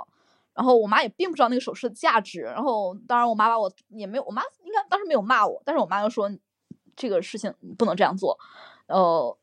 [0.54, 2.42] 然后我妈也并不知道那个首饰的价值。
[2.42, 6.32] 然后当然我妈把我也没有，我妈应该当时没有骂我，但是我妈就说。
[6.94, 8.38] 这个事情不能这样做，
[8.88, 9.36] 呃，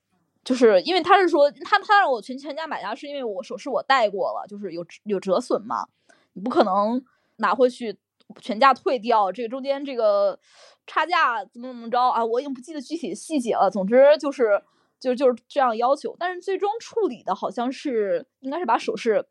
[0.44, 5.88] 就是因为她是说她她让我全全家买下，是因为我首饰我戴过了，就是有有折损嘛，
[6.34, 7.02] 你不可能
[7.36, 7.96] 拿回去
[8.40, 10.38] 全价退掉，这个中间这个
[10.86, 12.24] 差价怎么怎么着啊？
[12.24, 14.62] 我已经不记得具体细节了，总之就是
[15.00, 19.26] 就就是这样要求，但是最终处理的好像是应该是把首饰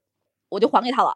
[0.49, 1.13] 我就还给他了，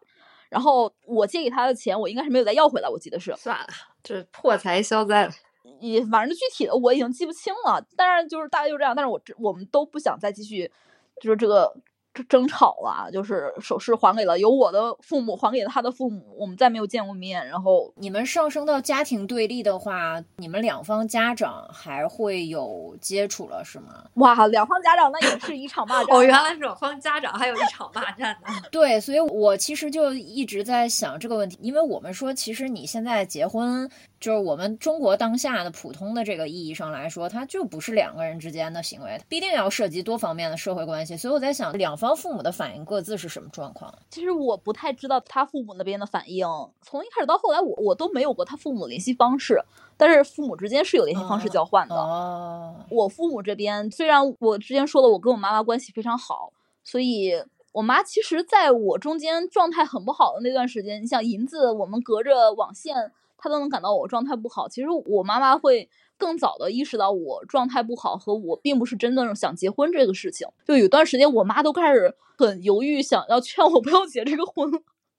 [0.48, 3.66] 然后我借给他的钱我应该是没有再要回来，我记得是算了，
[4.02, 5.32] 就是破财消灾了。
[5.80, 8.94] 也反正具体的我已经记不清了，但是就是大概就这样。
[8.94, 10.70] 但是我这我们都不想再继续，
[11.20, 11.76] 就是这个。
[12.28, 17.46] 争吵啊，就是首饰还给了由我的父母，还给了他的父母，我们再没有见过面。
[17.46, 24.04] 然后你们上升到家庭对立的话，你们两方家长还会有接触了是吗？
[24.14, 26.14] 哇，两方家长那也是一场骂战。
[26.14, 28.48] 哦，原来两方家长还有一场骂战呢。
[28.70, 33.88] 对，所以我其实就一直在想这个问题，因为我们说，其实你现在结婚，
[34.20, 41.16] 就是我们中国当下的普通的这个意义上来说，它就不是两个人之间的行为，必定要涉及多方面的社会关系。
[41.16, 41.96] 所以我在想两。
[42.06, 43.92] 方父母的反应各自是什么状况？
[44.10, 46.46] 其实我不太知道他父母那边的反应。
[46.82, 49.62] 从一开始到后来，我我都没有过他父母联系方式，
[49.96, 51.94] 但是父母之间是有联系方式交换的。
[51.94, 56.52] 哦，我父母这边虽然我之前说了，我跟我妈妈关系非常好，
[56.84, 57.42] 所以
[57.72, 64.68] 我妈其实在我中间状态很不好的那段时间，你像银子，我们隔着网线，她都能感到我状态不好。
[64.68, 65.88] 其实我妈妈会。
[66.22, 74.70] 更早的意识到我状态不好和我并不是真的想结婚这个事情，就有段时间我妈都开始很犹豫，想要劝我不要结这个婚，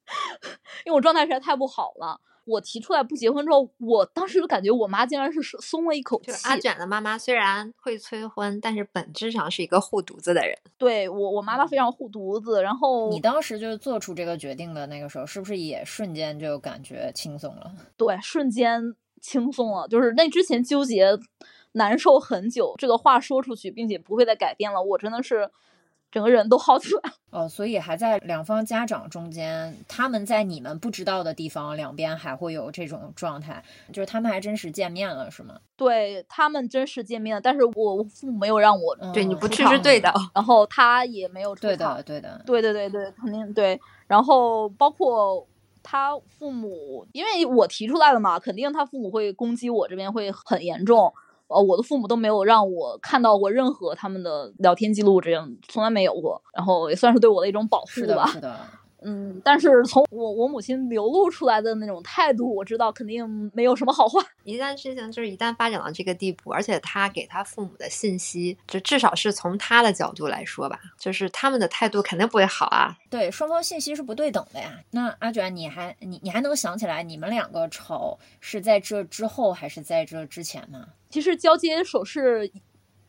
[0.86, 2.22] 因为我状态实在太不好了。
[2.46, 6.32] 我提出来不结婚之后，我当时就感觉我妈竟然是松了一口气。
[6.44, 10.58] 阿卷的妈妈虽然会催婚，但是本质上是一个护犊子的人。
[10.78, 12.62] 对我，我妈妈非常护犊子。
[12.62, 17.74] 然后你当时就是做出这个决定的那个时候，是不是也瞬间就感觉轻松了？
[17.98, 18.94] 对，瞬间。
[19.24, 21.18] 轻松了，就是那之前纠结、
[21.72, 24.84] 难受很久，这个话说出去，并且不会再改变了。
[24.84, 25.50] 我真的是
[26.12, 27.48] 整个人都好起来哦。
[27.48, 33.64] 所以还在两方家长中间，他们在你们不知道的地方，两边还会有这种状态，
[33.94, 35.56] 就是他们还真实见面了，是吗？
[35.78, 40.14] 对他们真实见面了，但是我父母没有让我，对你不去是对的。
[40.36, 43.80] 然后他也没有对的，对的，对对对对，肯定对。
[44.06, 45.48] 然后包括。
[45.84, 51.14] 他父母，因为我提出来了嘛，肯定他父母会攻击我这边会很严重。
[51.48, 56.42] 呃，我的父母都没有让我看到过任何他们的聊天记录，这样从来没有过。
[56.56, 57.92] 然后也算是对我的一种保护吧。
[57.92, 58.60] 是的，是的。
[59.04, 64.22] 嗯，但是从我我母亲流露出来的那种态度，我知道肯定没有什么好话。
[64.44, 72.98] 一旦事情就是一旦发展到这个地步，而且他给他父母的信息，就至少是从他的角度来说吧，就是他们的态度肯定不会好啊。
[73.10, 74.80] 对，双方信息是不对等的呀。
[74.92, 80.88] 那阿卷，你还你你还能想起来你们两个吵是在这之后还是在这之前吗？
[81.10, 82.52] 其实交接手势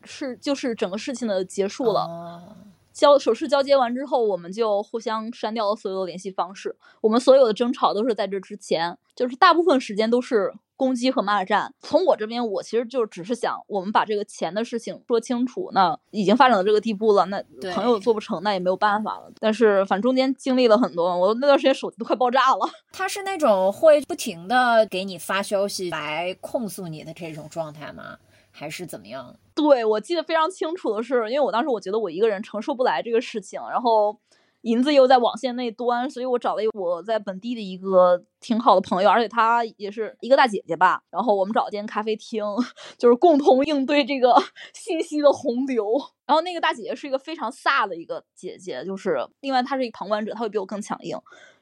[0.03, 2.01] 是就是整个事情的结束了。
[2.01, 2.55] 哦
[2.95, 6.75] 交手势交接完之后，我们就互相删掉了所有的联系方式。
[7.01, 11.73] 我们所有的争吵都是在这之前，就是大部分时间都是攻击和骂战。
[11.81, 15.69] 从我这边，我其实就只是想，我们把这个钱的事情说清楚。
[15.73, 19.29] 那已经发展到这个地步了，那对朋友做不成，那也没有办法了。
[19.41, 22.65] 但是反正中间经历了很多，我那段时间手机都快爆炸了。
[22.93, 28.17] 他是那种会不停的给你发消息来控诉你的这种状态吗？
[28.57, 29.37] 还是怎么样？
[29.53, 34.17] 对我记得非常清楚的是，因为我当时我觉得我一个人承受不来这个事情，然后
[34.61, 41.03] 银子又在网线那端，所以我找了一我在本地的一个挺好的朋友，而且她也是一个大姐姐吧。
[41.11, 42.43] 然后我们找了间咖啡厅，
[42.97, 44.35] 就是共同应对这个
[44.73, 45.85] 信息的洪流。
[46.25, 51.15] 然后那个大姐姐是一个非常飒的一个姐姐，就是另外她是一个旁观者，她会比我更强硬。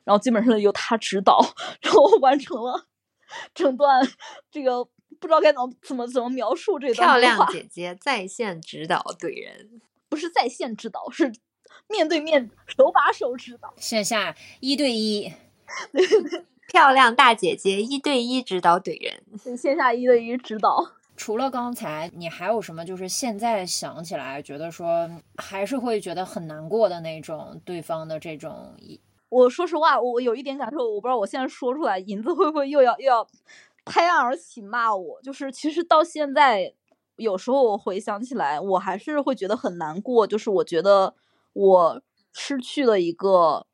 [0.05, 1.39] 然后基本上由她指导，
[1.81, 2.85] 然后完成了
[3.53, 4.01] 整段
[4.51, 4.87] 这个
[5.23, 11.31] 不知道该怎么怎么怎么描述这段漂亮姐姐在线指导怼人，不是在线指导，是
[11.87, 13.73] 面对面手把手指导。
[13.77, 15.31] 线下一对一，
[16.67, 19.23] 漂亮大姐姐一对一指导怼人。
[19.55, 20.91] 线下一对一指导。
[21.15, 28.99] 除了刚才，你还有什么就是现在想起来觉得说还是会觉得很难过的那种对方的这种一
[29.29, 33.25] 我说实话，我有一点感受，我不知道我现在说出来，银子会不会又要又要
[33.85, 35.21] 拍案而起骂我？
[35.21, 36.73] 就是其实到现在，
[37.17, 40.25] 有时候我回想起来，我还是会觉得很难过。
[40.25, 41.13] 就是我觉得
[41.53, 42.01] 我
[42.33, 43.67] 失去了一个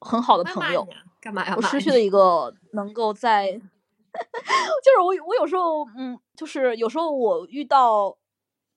[0.00, 0.86] 很好的朋友，
[1.20, 8.16] 干嘛呀我失去了一 个能够在，就是我我有时候嗯，就是有时候我遇到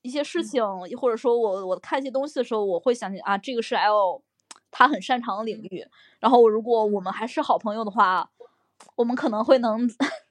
[0.01, 0.64] 一些事情，
[0.99, 4.22] 或者说我我看一些东西的时候，我会想起啊，这个是 L
[4.72, 5.86] 他很擅长的领域。
[6.20, 8.30] 然后如果我们还是好朋友的话，
[8.95, 9.88] 我们可能会能，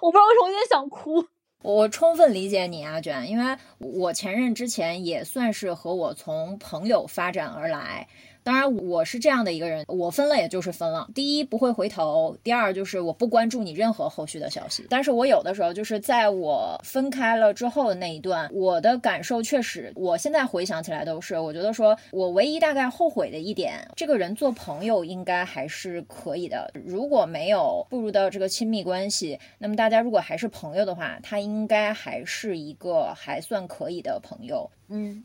[0.00, 1.26] 我不知道为什么有点想哭。
[1.62, 8.08] 我充分理解你啊，卷，因为我前任之前也算是和我从朋友发展而来。
[8.44, 11.08] 当然，我是这样的一个人，我分了也就是分了。
[11.14, 14.86] 第一，不会回头；第二，就是我不关注你任何后续的消息。
[14.90, 26.70] 但是我有的时候就是在我分开了之后的那一段，我的感受确实，我现在回想起来都是，我觉得说我唯一大概后悔的一点，这个人做朋友应该还是可以的。
[26.84, 34.68] 如果没有步入到这个亲密关系，那么大家如果还是朋友的话，他应该还是一个还算可以的朋友。
[34.88, 35.24] 嗯，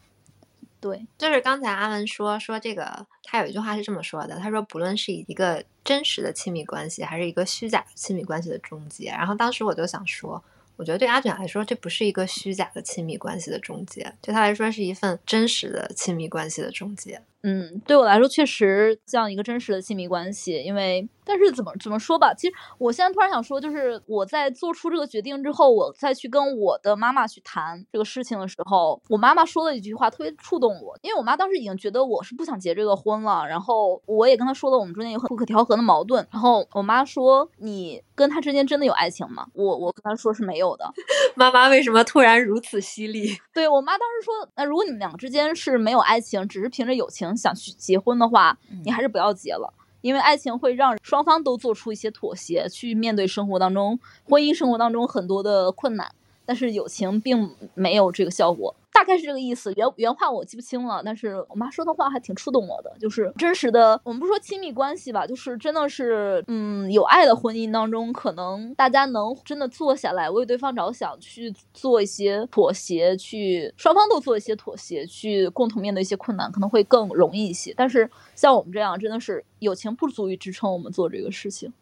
[0.79, 9.09] 对，就是刚才阿文说说这个，他有一句话是这么说的，他说不论是一个真实的亲密关系，还是一个虚假的亲密关系的终结。
[9.09, 10.43] 然后当时我就想说，
[10.75, 17.21] 我觉得对阿卷来说，这不是一个虚假的亲密关系的终结，对他来说是一份真实的亲密关系的终结。
[17.43, 39.45] 嗯，对我来说确实这样一个真实的亲密关系，因为但是怎么怎么说吧，其实我现在突然想说，就是我在做出这个决定之后，我再去跟我的妈妈去谈这个事情的时候，我妈妈说了一句话特别触动我，因为我妈当时已经觉得我是不想结这个婚了，然后我也跟她说了我们中间有很不可调和的矛盾，然后我妈说你跟他之间真的有爱情吗？
[39.53, 40.91] 我我跟她说是没有的，
[41.35, 43.37] 妈妈为什么突然如此犀利？
[43.53, 53.99] 对我妈当时说，那如果你们两个之间是没有爱情，只是凭着友情想去结婚的话，你还是不要结了，因为爱情会让双方都做出一些妥协，去面对生活当中、
[54.29, 56.11] 婚姻生活当中很多的困难。
[56.47, 59.73] 但是友情并没有这个效果，大概是这个意思。
[59.75, 77.73] 原原话我记不清了，但是我妈说的话还挺触动我的，就是真实的，我们不说亲密关系吧，就是真的是，嗯，有爱的婚姻当中，可能大家能真的坐下来为对方着想，去做一些妥协，去双方都做一些妥协，去共同面对一些困难，可能会更容易一些。
[77.75, 81.73] 但是像我们这样，真的是友情不足以支撑我们做这个事情。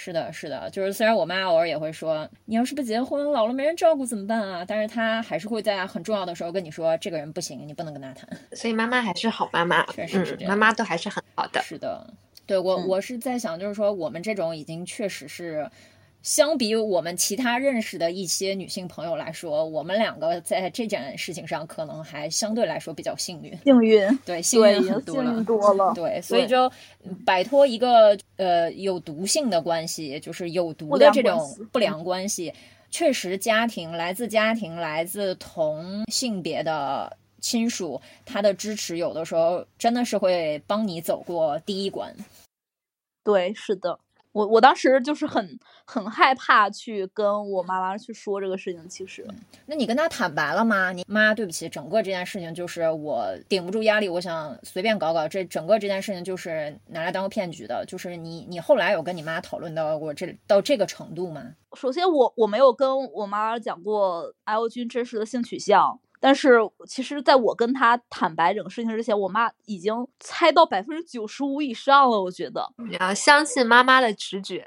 [0.00, 4.64] 是的，是的，就是虽然我妈偶尔也会说，你要是不结婚，老了没人照顾怎么办啊？
[4.64, 8.28] 但是她还是会在很重要的时候跟你说，这个人不行，你不能跟他谈。
[8.52, 11.60] 所以妈妈还是好妈妈，确实是这样嗯，妈妈都还是很好的。
[11.62, 12.08] 是的，
[12.46, 15.68] 对我嗯我是在想，就是说我们这种已经确实是。
[16.28, 25.94] 相比我们其他认识的一些女性朋友来说，我们两个在这件事情上可能还相对来说比较幸运，幸运，对，幸，运很多了。
[25.94, 26.70] 对，所以就
[27.24, 31.40] 摆脱一个呃有毒性的关系，就是有毒的这种
[31.72, 32.52] 不良关系。
[32.90, 42.14] 确实，家庭来自家庭来自同性别的亲属他的支持，有的时候真的是会帮你走过第一关。
[43.24, 43.98] 对，是的。
[44.38, 48.88] 我我当时就是很很害怕去跟我妈妈去说这个事情。
[48.88, 49.26] 其实，
[49.66, 50.92] 那你跟她坦白了吗？
[50.92, 55.26] 你妈，对不起，整个这件事情就是我顶不住压力，我想随便搞搞。
[55.26, 57.84] 这整个这件事情就是拿来当个骗局的。
[57.84, 61.42] 就是你你后来有跟你妈讨论到过这到这个程度吗？
[61.76, 65.98] 首先，我我没有跟我妈讲过 L 君真实的性取向。
[66.20, 72.20] 但是，其实，在我跟他坦白整个事情之前，我妈已经猜到百分之九十五以上了。
[72.20, 74.66] 我觉得你要相信妈妈的直觉，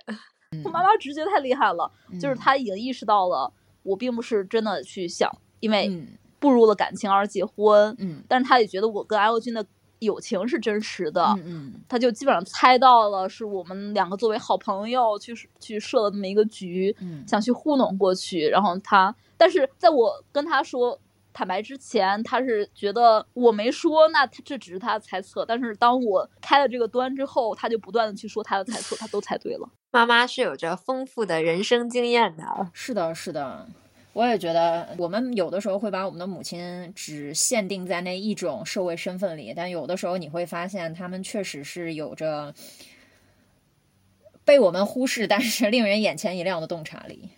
[0.63, 3.51] 我 妈妈直觉太厉害了，就是她已经意识到了
[3.83, 5.29] 我并不是真的去想
[5.59, 5.91] 因为
[6.39, 7.93] 步入了感情而结婚。
[7.99, 9.65] 嗯，但是她也觉得我跟 L 君的
[9.99, 11.25] 友情是真实的。
[11.39, 18.47] 嗯嗯，她就基本上猜到了是我们两个作为好朋友去去设了那么一个局，嗯想去糊弄过去。
[18.47, 20.97] 然后她，但是在我跟她说。
[21.33, 25.45] 坦白之前，他是觉得我没说，那他这只是他的猜测。
[25.45, 29.69] 但是当我开了这个端之后，他就不断的去说他的猜测，他都猜对了。
[29.91, 32.43] 妈妈是有着丰富的人生经验的。
[32.73, 33.67] 是的，是的，
[34.13, 42.53] 我也觉得我们有的时候会把我们的母亲只限定在那一种社会身份里，但有的时候你会发现，他们确实是有着
[44.43, 47.29] 被我们忽视，但是令人眼前一亮的洞察力。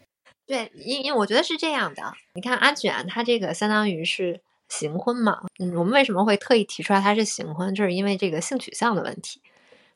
[0.46, 2.14] 对，因因为我觉得是这样的。
[2.34, 5.42] 你看阿卷，他这个相当于是行婚嘛。
[5.60, 9.42] 嗯，我们为什么会特意提出来他是行婚，就是因为这个性取向的问题。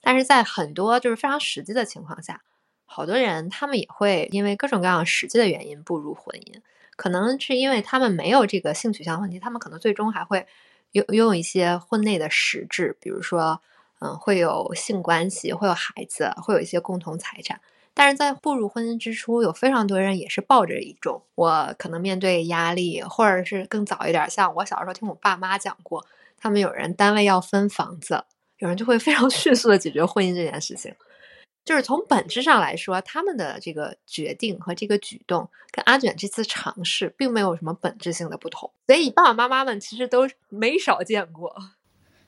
[0.02, 2.42] 但是在很多就是非常实际的情况下，
[2.86, 6.62] 好多人他们也会因为各种各样实际的原因步入婚姻。
[6.96, 10.48] 可能是因为他们没有这个性取向问题，他们可能最终还会
[10.94, 13.62] 拥拥有一些婚内的实质，比如说，
[14.00, 17.60] 嗯，会有性关系，会有孩子，会有一些共同财产。
[18.00, 26.06] 但是在步入婚姻之初，有非常多人也是抱着一种我可能面对压力，或者是更早一点，像我小时候听我爸妈讲过，
[26.38, 28.24] 他们有人单位要分房子，
[28.60, 30.94] 有人就会非常 迅速的解决婚姻这件事情。
[31.66, 41.54] 就是从本质上来说，他们的这个决定和这个举动，跟阿卷这次尝试并没有什么本质性的不同，所以爸爸妈妈们其实都没少见过。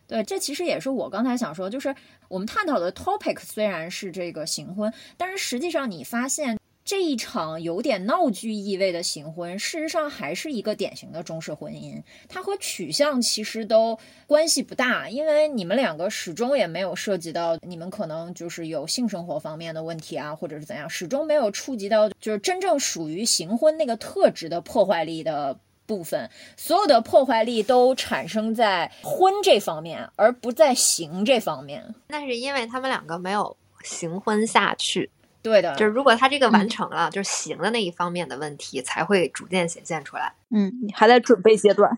[0.10, 1.96] 对，这其实也是我刚才想说，就是
[2.30, 25.60] 我们探讨的 topic 虽然是这个行婚，但是实际上你发现这一场有点闹剧意味的行婚，事实上还是一个典型的中式婚姻，它和取向其实都关系不大，因为你们两个始终也没有涉及到你们可能就是有性生活方面的问题啊，或者是怎样，始终没有触及到就是真正属于行婚那个特质的破坏力的。
[25.90, 31.96] 部分所有的破坏力都产生在婚这方面，而不在行这方面。
[32.10, 35.10] 那是因为他们两个没有行婚下去。
[35.42, 40.36] 对的，就是如果他这个完成了，就是行的那一方面的问题才会逐渐显现出来。
[40.52, 41.98] 嗯，你还在准备阶段。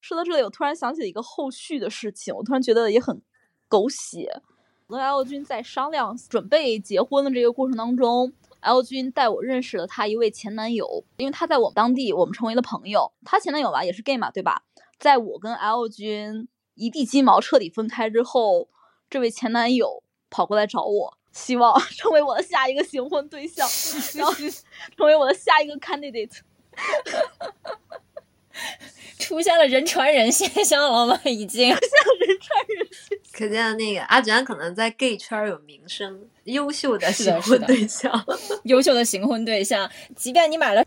[0.00, 3.20] 说到这里，我突然想起了一个后续的事情，我突然觉得也很
[3.68, 4.40] 狗血。
[4.86, 8.32] 我跟 L 君在商量准备结婚的这个过程当中。
[8.60, 13.12] L 君带我认识了他一位前男友，因为他在我们当地，我们成为了朋友。
[13.24, 14.62] 他前男友吧也是 gay 嘛，对吧？
[14.98, 18.68] 在我跟 L 君一地鸡毛彻底分开之后，
[19.08, 23.66] 这位前男友跑过来找我，希望 成为我的下一个行婚对象，
[24.14, 24.32] 然后
[24.96, 26.40] 成为我的下一个 candidate。
[29.20, 31.20] 出现了人传人现象了吗？
[31.24, 33.30] 已经像人传人现象。
[33.32, 38.12] 可见那个阿卷可能在 gay 圈有名声，优秀的行婚对象，
[38.64, 40.84] 优秀的行婚对象，即便你买了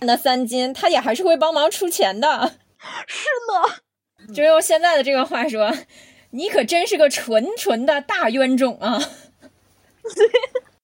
[0.00, 2.54] 那三金，他也还是会帮忙出钱的。
[3.06, 5.72] 是呢，就用现在的这个话说，
[6.30, 9.00] 你可真是个纯纯的大冤种啊！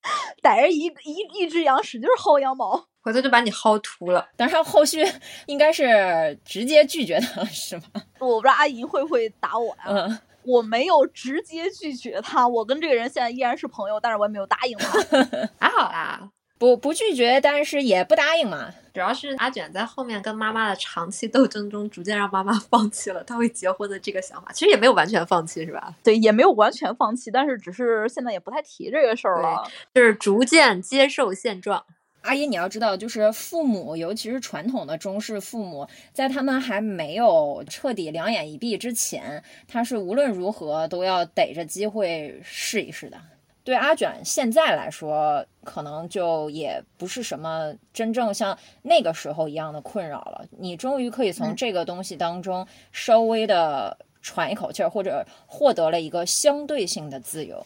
[0.42, 2.86] 逮着一一一只羊，使劲薅羊毛。
[3.02, 5.04] 回头就把你薅秃了，但是后续
[5.46, 7.82] 应该是直接拒绝他了，是吗？
[8.20, 9.82] 我不知道阿姨会不会打我呀？
[9.86, 15.00] 嗯，我没有直接拒绝他，我跟这个人现在依然是朋友，但是我也没有答应他。
[15.58, 16.30] 还好啦，
[16.62, 18.72] 不不拒绝，但是也不答应嘛。
[18.94, 24.52] 主要是阿卷在后面跟妈妈的长期斗争中，逐渐让妈妈 放弃了他会结婚的这个想法。
[24.52, 25.92] 其实也没有完全放弃，是吧？
[26.04, 31.84] 对，也没有完全放弃，但是只是现在也不太提这个事儿了，就是逐渐接受现状。
[32.20, 43.18] 阿姨，你要知道，就是父母，尤其是传统的中式父母，在他们还没有彻底两眼一闭之前，他是无论如何都要逮着机会试一试的。
[43.64, 50.44] 对阿卷现在来说，可能就也不是什么真正像那个时候一样的困扰了。
[50.58, 57.64] 你终于可以从这个东西当中稍微的喘一口气儿，或者获得了一个相对性的自由。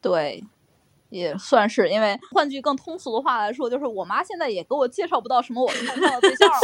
[0.00, 0.44] 对。
[1.10, 6.54] 也算是，因为换句更通俗的话来说，就是我妈现在也给我介绍不到什么我看不上的对象了。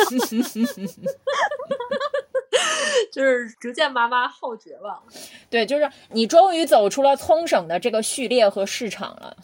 [3.12, 5.02] 就是逐渐妈妈后绝望。
[5.51, 9.36] 对，就是你终于走出了聪省的这个序列和市场了。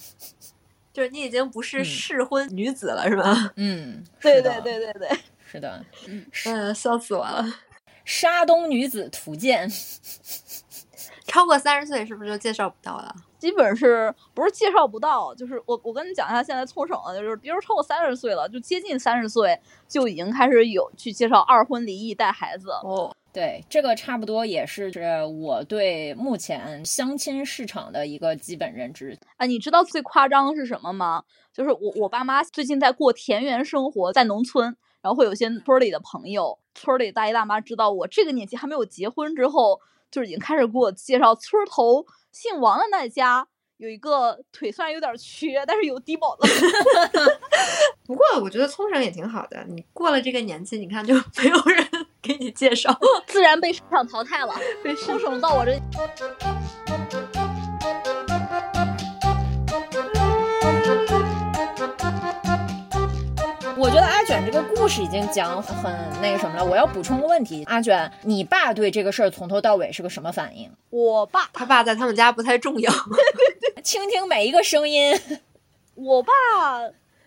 [0.93, 3.53] 就是你已经不是嗯适婚女子了，是吧？
[3.57, 5.09] 嗯， 对对对对对，
[5.47, 7.47] 是的，嗯，笑死我了。
[8.05, 9.71] 沙东女子图鉴。
[11.31, 13.15] 超过三十岁是不是就介绍不到了？
[13.39, 19.59] 基本是不是介绍不到，就是我我跟你讲一下现在冲绳的，就是比如超过三十岁了，就接近三十岁
[19.89, 22.71] 就已经开始有去介绍二婚离异带孩子。
[22.83, 24.91] 哦，对，这个差不多也是
[25.27, 29.17] 我对目前相亲市场的一个基本认知。
[29.37, 31.23] 啊，你知道最夸张的是什么吗？
[31.55, 39.81] 就是我我爸妈最近在过田园生活，在农村，然后会有些村里的朋友，村里大爷大妈知道我这个年纪还没有结婚之后，
[40.11, 43.47] 就是已经开始给我介绍村头姓王的那家
[43.77, 46.47] 有一个腿虽然有点瘸，但是有低保的。
[48.07, 49.65] 不过我觉得聪绳也挺好的。
[49.69, 51.87] 你过了这个年纪，你看就没有人
[52.21, 52.95] 给你介绍，
[53.27, 54.55] 自然被市场淘汰了。
[54.83, 55.81] 被冲绳到我这，
[63.81, 65.91] 我觉得阿卷这个故事已经讲很
[66.21, 66.63] 那个什么了。
[66.63, 70.71] 我要补充个问题，阿卷，你爸对这个事儿从头到尾是个什么反应？
[70.91, 72.93] 我爸，他爸在他们家不太重要。
[73.83, 75.19] 倾听每一个声音。
[75.97, 76.31] 我爸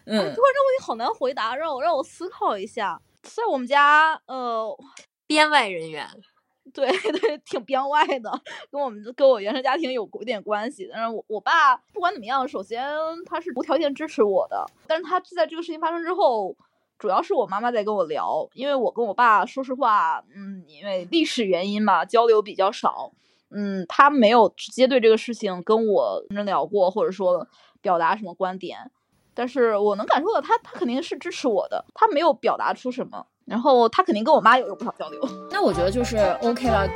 [0.06, 3.02] 嗯突然这个问题好难回答，让我让我思考一下。
[3.24, 4.78] 在我们家，呃，
[5.26, 6.08] 编外人员，
[6.74, 6.90] 对
[7.20, 8.32] 对，挺编外的，
[8.72, 10.90] 跟我们跟我原生家庭有有点关系。
[10.92, 12.84] 但是我我爸不管怎么样，首先
[13.26, 16.56] 他是无条件支持我的，但是他在这个事情发生之后，
[16.98, 23.12] 主要是我妈妈在跟我聊，因为我跟我爸说实话，嗯，因为历史原因嘛，交流比较少，
[23.52, 27.48] 嗯，他没有直接对这个事情跟我认真聊过，或者说
[27.82, 28.92] 表达什么观点。
[29.36, 35.22] 但是我能感受到他，他肯定是支持我的，他没有表达出什么，然后他肯定跟我妈有有不少交流。
[35.52, 36.88] 那我觉得就是 OK 了。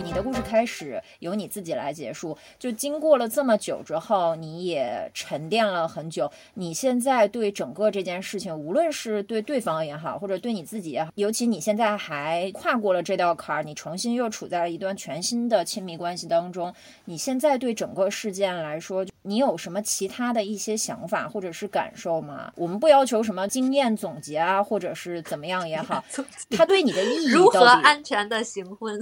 [0.00, 2.36] 你的故事开始由你自己来结束。
[2.58, 6.30] 就经过了这么久之后，你也沉淀了很久。
[6.54, 16.72] 你现在对整个这件事情，无论是对对方也好，或者对你自己也好，尤其你现在还跨过了这道坎儿，你重新又处在了一段全新的亲密关系当中。
[17.04, 22.52] 你现在对整个事件来说，你有什么其他的一些想法或者是感受吗？
[22.56, 26.04] 我们不要求什么经验总结啊，或者是怎么样也好，
[26.50, 28.98] 它对你的意义如何安全的行婚？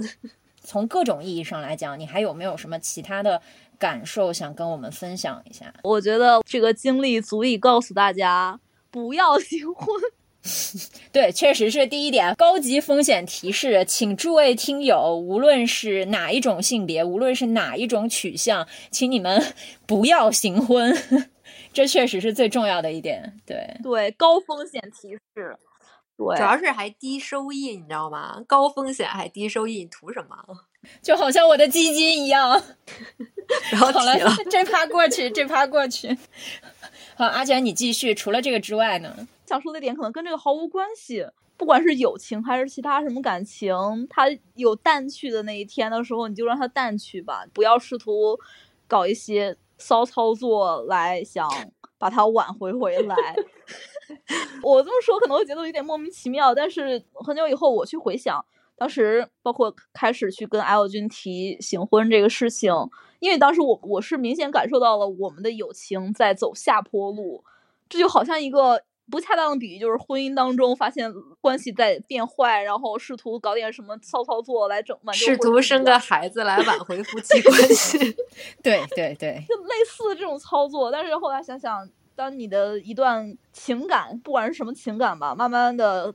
[0.67, 3.41] 从各种意义上来讲，你还有没有什么其他的
[3.79, 5.73] 感受想跟我们分享一下？
[5.81, 8.59] 我觉得这个经历足以告诉大家，
[8.91, 9.95] 不要行婚。
[11.13, 19.41] 对，确实是第一点，高级风险提示，请诸位听友，无论是哪一种性别，无论是哪一种取向，请你们
[19.87, 20.93] 不要行婚，
[21.71, 23.39] 这确实是最重要的一点。
[23.45, 25.57] 对，对，高风险提示。
[26.17, 28.43] 对，主要是还低收益，你知道吗？
[28.47, 30.35] 高风险还低收益，你图什么？
[31.01, 32.61] 就好像我的基金一样。
[33.71, 34.13] 然后好了
[34.49, 36.17] 这趴过去，这趴过去。
[37.15, 38.15] 好，阿卷，你继续。
[38.15, 39.27] 除了这个之外呢？
[39.45, 41.25] 想说的点可能跟这个毫无关系。
[41.55, 43.75] 不管是友情还是其他什么感情，
[44.09, 48.39] 它有淡去的那一天的时候，你就让它淡去吧，不要试图
[48.87, 51.49] 搞一些骚操作来想
[51.97, 53.15] 把它挽回回来。
[54.63, 58.43] 我这么说可能会觉得有点莫名其妙，但是很久以后我去回想，
[58.77, 62.71] 当时包括开始去跟 L 君提行婚这个事情，
[63.19, 67.43] 因为当时我我是明显感受到了我们的友情在走下坡路，
[67.89, 77.97] 这就好像一个不恰当的比喻，就是婚姻当中发现关系在变坏，然后试图搞点什么骚操作来整挽救试图生个孩子来挽回夫 妻关系。
[78.61, 86.11] 对 对对，就类似这种操作，但是后来想想，当你的一段情感，不管是什么情感吧，慢慢的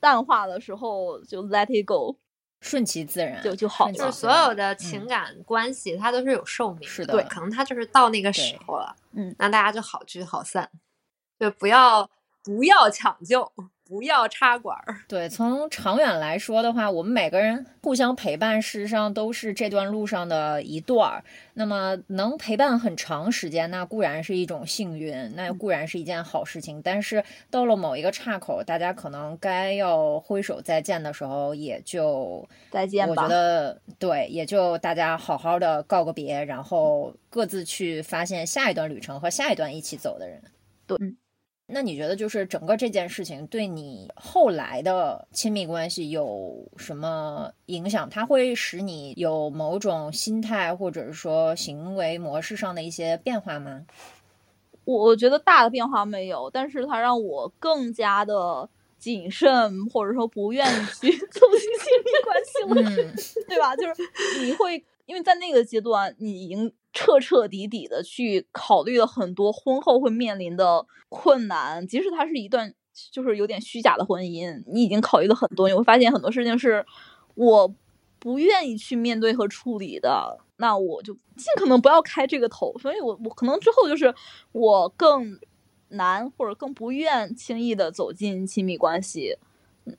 [0.00, 2.16] 淡化的时候，就 let it go，
[2.62, 10.70] 顺其自然，就就好了就是所有的情感关系，它都是有寿命是的对，可能它就是到那个时候了，嗯，那大家就好聚好散，
[11.38, 12.08] 就不要
[12.42, 13.52] 不要抢救，
[13.92, 14.96] 不要插管儿。
[15.06, 21.22] 对，从长远来说的话，我们每个人互相陪伴，事实上都是这段路上的一段儿。
[21.52, 26.80] 那么能陪伴很长时间，那固然是一种幸运，那固然是一件好事情。
[26.80, 40.42] 但是到了某一个岔口，大家可能该要挥手再见的时候，也就再见吧我觉得对，也就大家好好的告个别，然后各自去发现下一段旅程和下一段一起走的人。
[40.86, 41.14] 对，嗯
[41.72, 48.08] 那你觉得就是整个这件事情对你后来的亲密关系有什么影响？
[48.10, 53.84] 它会使你有某种心态或者是说行为模式上的一些变化吗？
[54.84, 58.68] 我觉得大的变化没有，但是它让我更加的
[58.98, 63.14] 谨慎，或者说不愿意去 走进亲密关系了，嗯
[63.48, 63.74] 对吧？
[63.76, 63.94] 就是
[64.40, 72.74] 你会因为在那个阶段，你已经彻彻底底的去考虑了很多婚后会面临的困难，即使它是一段
[73.10, 76.84] 就是有点虚假的婚姻，你已经考虑了很多，你会发现很多事情是
[77.34, 77.74] 我
[78.18, 82.76] 不愿意去面对和处理的，那我就尽可能不要开这个头。
[82.78, 84.14] 所以我我可能之后就是
[84.52, 85.38] 我更
[85.88, 89.38] 难或者更不愿轻易的走进亲密关系。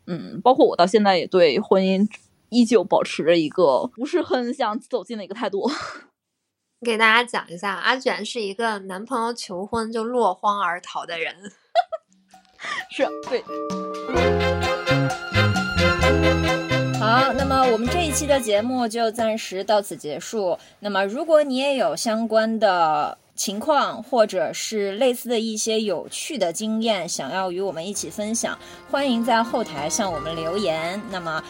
[0.05, 2.07] 嗯，包括我到现在也对婚姻
[2.49, 5.69] 依旧保持着一个不是很想走进的一个态度。
[6.83, 11.33] 给大家讲一下，阿卷是一个男朋友求婚就落荒而逃的人。
[12.91, 13.41] 是对，
[16.99, 20.57] 好，那么我们这一期的节目就暂时到此结束。
[20.79, 28.57] 那么，如果你也有相关的情况，或者是类似的一些有趣的经验，想要与我们一起分享，
[28.89, 31.01] 欢迎在后台向我们留言。
[31.11, 31.43] 那么，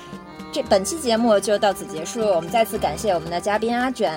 [0.54, 2.22] 这本期节目就到此结束。
[2.22, 4.12] 我们再次感谢我们的嘉宾阿卷，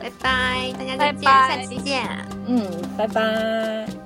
[0.00, 2.06] 拜拜，大家再见，拜拜下期见。
[2.46, 2.64] 嗯，
[2.96, 3.99] 拜拜。